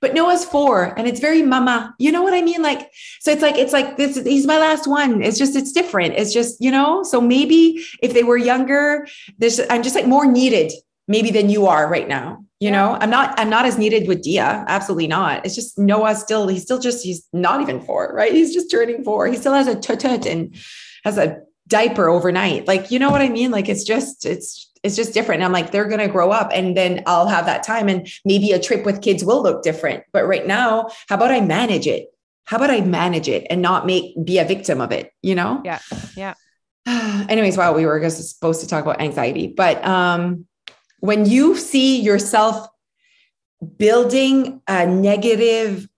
But 0.00 0.14
Noah's 0.14 0.44
four 0.44 0.92
and 0.98 1.06
it's 1.06 1.20
very 1.20 1.42
mama. 1.42 1.94
You 1.98 2.10
know 2.10 2.22
what 2.22 2.34
I 2.34 2.42
mean? 2.42 2.60
Like, 2.60 2.90
so 3.20 3.30
it's 3.30 3.40
like, 3.40 3.56
it's 3.56 3.72
like 3.72 3.96
this, 3.96 4.16
he's 4.16 4.48
my 4.48 4.58
last 4.58 4.88
one. 4.88 5.22
It's 5.22 5.38
just, 5.38 5.54
it's 5.54 5.70
different. 5.70 6.14
It's 6.14 6.32
just, 6.32 6.60
you 6.60 6.72
know, 6.72 7.04
so 7.04 7.20
maybe 7.20 7.84
if 8.02 8.12
they 8.12 8.24
were 8.24 8.36
younger, 8.36 9.06
there's 9.38 9.60
I'm 9.70 9.84
just 9.84 9.94
like 9.94 10.08
more 10.08 10.26
needed 10.26 10.72
maybe 11.06 11.30
than 11.30 11.50
you 11.50 11.66
are 11.68 11.88
right 11.88 12.08
now. 12.08 12.44
You 12.58 12.70
Yeah. 12.70 12.72
know, 12.72 12.98
I'm 13.00 13.10
not, 13.10 13.38
I'm 13.38 13.48
not 13.48 13.64
as 13.64 13.78
needed 13.78 14.08
with 14.08 14.22
Dia. 14.22 14.64
Absolutely 14.66 15.06
not. 15.06 15.46
It's 15.46 15.54
just 15.54 15.78
Noah 15.78 16.16
still, 16.16 16.48
he's 16.48 16.62
still 16.62 16.80
just, 16.80 17.04
he's 17.04 17.24
not 17.32 17.60
even 17.60 17.80
four, 17.80 18.12
right? 18.12 18.32
He's 18.32 18.52
just 18.52 18.72
turning 18.72 19.04
four. 19.04 19.28
He 19.28 19.36
still 19.36 19.54
has 19.54 19.68
a 19.68 19.76
tutut 19.76 20.26
and 20.26 20.56
has 21.04 21.16
a 21.16 21.42
diaper 21.68 22.08
overnight. 22.08 22.66
Like, 22.66 22.90
you 22.90 22.98
know 22.98 23.10
what 23.12 23.20
I 23.20 23.28
mean? 23.28 23.52
Like 23.52 23.68
it's 23.68 23.84
just, 23.84 24.26
it's 24.26 24.68
it's 24.82 24.96
just 24.96 25.14
different. 25.14 25.40
And 25.40 25.44
I'm 25.44 25.52
like, 25.52 25.70
they're 25.70 25.88
gonna 25.88 26.08
grow 26.08 26.30
up 26.30 26.50
and 26.52 26.76
then 26.76 27.02
I'll 27.06 27.28
have 27.28 27.46
that 27.46 27.62
time. 27.62 27.88
And 27.88 28.08
maybe 28.24 28.52
a 28.52 28.58
trip 28.58 28.84
with 28.84 29.02
kids 29.02 29.24
will 29.24 29.42
look 29.42 29.62
different. 29.62 30.04
But 30.12 30.26
right 30.26 30.46
now, 30.46 30.88
how 31.08 31.16
about 31.16 31.30
I 31.30 31.40
manage 31.40 31.86
it? 31.86 32.08
How 32.44 32.56
about 32.56 32.70
I 32.70 32.80
manage 32.80 33.28
it 33.28 33.46
and 33.50 33.62
not 33.62 33.86
make 33.86 34.14
be 34.24 34.38
a 34.38 34.44
victim 34.44 34.80
of 34.80 34.90
it, 34.92 35.12
you 35.22 35.34
know? 35.34 35.62
Yeah. 35.64 35.78
Yeah. 36.16 36.34
Anyways, 36.86 37.56
wow, 37.56 37.72
we 37.72 37.86
were 37.86 38.00
just 38.00 38.34
supposed 38.34 38.60
to 38.62 38.66
talk 38.66 38.84
about 38.84 39.00
anxiety. 39.00 39.46
But 39.48 39.84
um 39.86 40.46
when 40.98 41.26
you 41.26 41.56
see 41.56 42.00
yourself 42.00 42.68
building 43.76 44.60
a 44.68 44.86
negative 44.86 45.88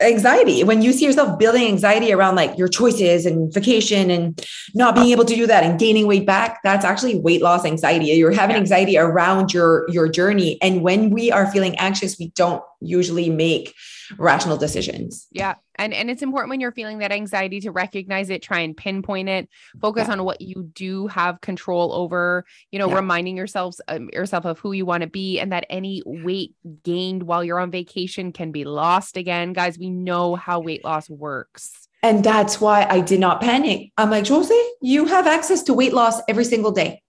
anxiety 0.00 0.62
when 0.64 0.82
you 0.82 0.92
see 0.92 1.04
yourself 1.04 1.38
building 1.38 1.66
anxiety 1.66 2.12
around 2.12 2.36
like 2.36 2.56
your 2.56 2.68
choices 2.68 3.26
and 3.26 3.52
vacation 3.52 4.10
and 4.10 4.44
not 4.74 4.94
being 4.94 5.08
able 5.10 5.24
to 5.24 5.34
do 5.34 5.46
that 5.46 5.64
and 5.64 5.78
gaining 5.78 6.06
weight 6.06 6.26
back 6.26 6.60
that's 6.62 6.84
actually 6.84 7.18
weight 7.18 7.42
loss 7.42 7.64
anxiety 7.64 8.06
you're 8.06 8.30
having 8.32 8.54
Yeah. 8.56 8.60
anxiety 8.60 8.98
around 8.98 9.52
your 9.52 9.86
your 9.88 10.08
journey 10.08 10.58
and 10.62 10.82
when 10.82 11.10
we 11.10 11.32
are 11.32 11.50
feeling 11.50 11.76
anxious 11.78 12.18
we 12.18 12.28
don't 12.36 12.62
usually 12.80 13.28
make 13.30 13.74
rational 14.18 14.56
decisions 14.56 15.26
Yeah. 15.32 15.54
And 15.76 15.92
and 15.94 16.10
it's 16.10 16.22
important 16.22 16.50
when 16.50 16.60
you're 16.60 16.72
feeling 16.72 16.98
that 16.98 17.12
anxiety 17.12 17.60
to 17.60 17.70
recognize 17.70 18.30
it, 18.30 18.42
try 18.42 18.60
and 18.60 18.76
pinpoint 18.76 19.28
it, 19.28 19.48
focus 19.80 20.06
Yeah. 20.08 20.12
on 20.14 20.24
what 20.24 20.40
you 20.40 20.70
do 20.74 21.06
have 21.08 21.40
control 21.40 21.92
over, 21.92 22.44
you 22.70 22.78
know, 22.78 22.88
Yeah. 22.88 22.96
reminding 22.96 23.36
yourselves 23.36 23.80
um, 23.88 24.08
yourself 24.12 24.44
of 24.44 24.58
who 24.58 24.72
you 24.72 24.86
want 24.86 25.02
to 25.02 25.08
be 25.08 25.38
and 25.40 25.52
that 25.52 25.66
any 25.70 26.02
weight 26.04 26.52
gained 26.82 27.22
while 27.24 27.42
you're 27.44 27.58
on 27.60 27.70
vacation 27.70 28.32
can 28.32 28.52
be 28.52 28.64
lost 28.64 29.16
again. 29.16 29.52
Guys, 29.52 29.78
we 29.78 29.90
know 29.90 30.34
how 30.34 30.60
weight 30.60 30.84
loss 30.84 31.08
works. 31.10 31.88
and 32.02 32.22
that's 32.22 32.60
why 32.60 32.86
i 32.90 33.00
did 33.00 33.18
not 33.18 33.40
panic 33.40 33.90
i'm 33.96 34.10
like 34.10 34.26
jose 34.26 34.54
you 34.82 35.06
have 35.06 35.26
access 35.26 35.62
to 35.62 35.72
weight 35.72 35.94
loss 35.94 36.20
every 36.28 36.44
single 36.44 36.70
day 36.70 37.00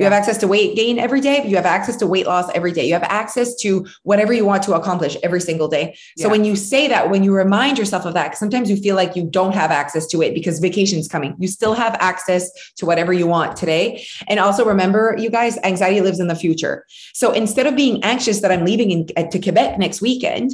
you 0.00 0.04
have 0.04 0.12
access 0.12 0.38
to 0.38 0.48
weight 0.48 0.74
gain 0.74 0.98
every 0.98 1.20
day. 1.20 1.46
You 1.46 1.56
have 1.56 1.66
access 1.66 1.96
to 1.96 2.06
weight 2.06 2.26
loss 2.26 2.50
every 2.54 2.72
day. 2.72 2.86
You 2.86 2.94
have 2.94 3.04
access 3.04 3.54
to 3.56 3.86
whatever 4.02 4.32
you 4.32 4.44
want 4.44 4.62
to 4.64 4.74
accomplish 4.74 5.16
every 5.22 5.40
single 5.40 5.68
day. 5.68 5.94
So 6.18 6.26
Yeah. 6.26 6.32
when 6.32 6.44
you 6.44 6.56
say 6.56 6.88
that, 6.88 7.10
when 7.10 7.22
you 7.22 7.34
remind 7.34 7.78
yourself 7.78 8.04
of 8.06 8.14
that, 8.14 8.36
sometimes 8.36 8.70
you 8.70 8.76
feel 8.76 8.96
like 8.96 9.14
you 9.14 9.24
don't 9.24 9.54
have 9.54 9.70
access 9.70 10.06
to 10.08 10.22
it 10.22 10.34
because 10.34 10.58
vacation's 10.58 11.06
coming. 11.06 11.34
You 11.38 11.48
still 11.48 11.74
have 11.74 11.96
access 12.00 12.50
to 12.76 12.86
whatever 12.86 13.12
you 13.12 13.26
want 13.26 13.56
today. 13.56 14.04
And 14.26 14.40
also 14.40 14.64
remember, 14.64 15.14
you 15.18 15.30
guys, 15.30 15.58
anxiety 15.64 16.00
lives 16.00 16.18
in 16.18 16.28
the 16.28 16.34
future. 16.34 16.86
So 17.12 17.32
instead 17.32 17.66
of 17.66 17.76
being 17.76 18.02
anxious 18.02 18.40
that 18.40 18.50
I'm 18.50 18.64
leaving 18.64 18.90
in, 18.90 19.06
uh, 19.16 19.24
to 19.24 19.38
Quebec 19.38 19.78
next 19.78 20.00
weekend, 20.00 20.52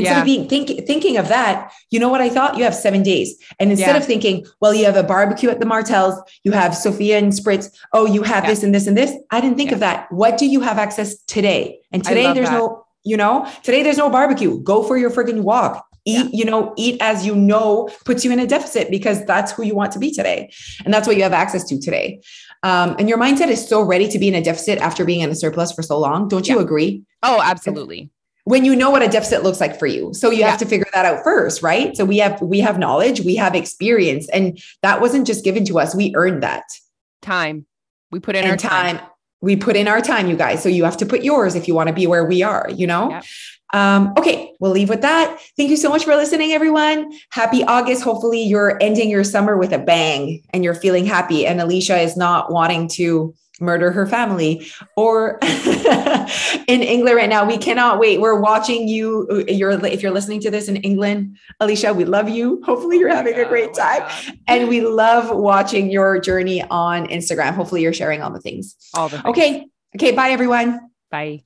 Instead 0.00 0.14
Yeah. 0.14 0.20
of 0.20 0.24
being 0.24 0.48
think, 0.48 0.86
thinking 0.86 1.16
of 1.16 1.28
that, 1.28 1.70
you 1.90 1.98
know 2.00 2.08
what 2.08 2.20
I 2.20 2.28
thought? 2.28 2.56
You 2.58 2.64
have 2.64 2.74
seven 2.74 3.02
days. 3.02 3.28
And 3.58 3.70
instead 3.70 3.94
Yeah. 3.94 3.96
of 3.98 4.04
thinking, 4.04 4.44
well, 4.60 4.74
you 4.74 4.84
have 4.84 4.96
a 4.96 5.02
barbecue 5.02 5.50
at 5.50 5.60
the 5.60 5.66
Martels, 5.66 6.14
you 6.44 6.52
have 6.52 6.76
Sophia 6.76 7.18
and 7.18 7.32
Spritz, 7.32 7.68
oh, 7.92 8.06
you 8.06 8.22
have 8.22 8.44
Yeah. 8.44 8.50
this 8.50 8.62
and 8.62 8.74
this 8.74 8.86
and 8.86 8.96
this. 8.96 9.12
I 9.30 9.40
didn't 9.40 9.56
think 9.56 9.72
of 9.72 9.80
that. 9.80 10.06
What 10.10 10.38
do 10.38 10.46
you 10.46 10.60
have 10.60 10.78
access 10.78 11.16
today? 11.26 11.78
And 11.92 12.02
today 12.02 12.32
there's 12.32 12.48
that. 12.50 12.58
no, 12.58 12.84
you 13.04 13.16
know, 13.16 13.46
today 13.62 13.82
there's 13.82 13.98
no 13.98 14.10
barbecue. 14.10 14.58
Go 14.62 14.82
for 14.82 14.96
your 14.96 15.10
friggin' 15.10 15.42
walk. 15.42 15.84
Eat, 16.06 16.32
you 16.32 16.46
know, 16.46 16.72
eat 16.78 16.96
as 17.02 17.26
you 17.26 17.34
know 17.36 17.88
puts 18.06 18.24
you 18.24 18.32
in 18.32 18.38
a 18.40 18.46
deficit 18.46 18.90
because 18.90 19.22
that's 19.26 19.52
who 19.52 19.62
you 19.62 19.74
want 19.74 19.92
to 19.92 19.98
be 19.98 20.10
today. 20.10 20.50
And 20.84 20.92
that's 20.94 21.06
what 21.06 21.16
you 21.16 21.22
have 21.22 21.34
access 21.34 21.62
to 21.64 21.78
today. 21.78 22.20
Um, 22.62 22.96
and 22.98 23.06
your 23.08 23.18
mindset 23.18 23.48
is 23.48 23.66
so 23.66 23.82
ready 23.82 24.08
to 24.08 24.18
be 24.18 24.28
in 24.28 24.34
a 24.34 24.42
deficit 24.42 24.78
after 24.78 25.04
being 25.04 25.20
in 25.20 25.30
a 25.30 25.34
surplus 25.34 25.72
for 25.72 25.82
so 25.82 25.98
long. 25.98 26.26
Don't 26.28 26.48
you 26.48 26.58
agree? 26.58 27.02
Oh, 27.22 27.40
absolutely. 27.42 28.08
When 28.50 28.64
you 28.64 28.74
know 28.74 28.90
what 28.90 29.02
a 29.02 29.08
deficit 29.08 29.42
looks 29.44 29.60
like 29.60 29.78
for 29.78 29.86
you. 29.86 30.12
So 30.12 30.30
you 30.30 30.40
Yeah. 30.40 30.50
have 30.50 30.58
to 30.58 30.66
figure 30.66 30.88
that 30.92 31.06
out 31.06 31.22
first 31.22 31.62
right? 31.62 31.96
So 31.96 32.04
we 32.04 32.18
have 32.18 32.40
we 32.42 32.58
have 32.60 32.78
knowledge 32.78 33.20
we 33.20 33.36
have 33.36 33.54
experience 33.54 34.28
and 34.30 34.58
that 34.82 35.00
wasn't 35.00 35.26
just 35.26 35.44
given 35.44 35.64
to 35.66 35.78
us. 35.78 35.94
We 35.94 36.12
earned 36.16 36.42
that. 36.42 36.64
Time. 37.22 37.66
We 38.10 38.18
put 38.18 38.34
in 38.34 38.42
and 38.42 38.50
our 38.50 38.56
time. 38.56 38.98
time. 38.98 39.06
We 39.40 39.56
put 39.56 39.76
in 39.76 39.86
our 39.88 40.00
time 40.00 40.28
you 40.28 40.36
guys. 40.36 40.62
So 40.62 40.68
you 40.68 40.84
have 40.84 40.96
to 40.98 41.06
put 41.06 41.22
yours 41.22 41.54
if 41.54 41.68
you 41.68 41.74
want 41.74 41.88
to 41.88 41.94
be 41.94 42.06
where 42.06 42.24
we 42.24 42.42
are 42.42 42.68
you 42.70 42.86
know? 42.86 43.10
Yep. 43.10 43.24
um 43.72 44.12
okay 44.18 44.52
we'll 44.58 44.72
leave 44.72 44.88
with 44.88 45.02
that. 45.02 45.38
Thank 45.56 45.70
you 45.70 45.76
so 45.76 45.88
much 45.88 46.04
for 46.04 46.16
listening 46.16 46.50
everyone. 46.52 46.98
Happy 47.30 47.62
august. 47.64 48.02
Hopefully 48.02 48.42
you're 48.42 48.76
ending 48.82 49.08
your 49.10 49.22
summer 49.24 49.56
with 49.56 49.72
a 49.72 49.78
bang 49.78 50.42
and 50.52 50.64
you're 50.64 50.74
feeling 50.74 51.06
happy. 51.06 51.46
And 51.46 51.60
alicia 51.60 51.98
is 51.98 52.16
not 52.16 52.50
wanting 52.52 52.88
to 52.98 53.32
murder 53.60 53.90
her 53.92 54.06
family 54.06 54.66
or 54.96 55.38
in 56.66 56.82
england 56.82 57.16
right 57.16 57.28
now. 57.28 57.44
We 57.44 57.58
cannot 57.58 57.98
wait. 57.98 58.20
We're 58.20 58.40
watching 58.40 58.88
you 58.88 59.28
uh, 59.30 59.52
you're 59.52 59.84
if 59.86 60.02
you're 60.02 60.12
listening 60.12 60.40
to 60.40 60.50
this 60.50 60.68
in 60.68 60.76
england 60.76 61.36
alicia 61.60 61.92
we 61.92 62.04
love 62.04 62.28
you. 62.28 62.62
Hopefully 62.64 62.98
you're 62.98 63.14
having 63.14 63.38
a 63.38 63.44
great 63.46 63.70
Oh 63.70 63.74
time. 63.74 64.36
And 64.46 64.68
we 64.68 64.80
love 64.80 65.36
watching 65.36 65.90
your 65.90 66.18
journey 66.18 66.62
on 66.62 67.06
instagram. 67.08 67.54
Hopefully 67.54 67.82
you're 67.82 67.92
sharing 67.92 68.22
all 68.22 68.30
the 68.30 68.40
things. 68.40 68.76
All 68.94 69.08
the 69.08 69.16
things. 69.18 69.26
okay. 69.26 69.66
Okay 69.96 70.12
bye 70.12 70.30
everyone. 70.30 70.90
Bye. 71.10 71.42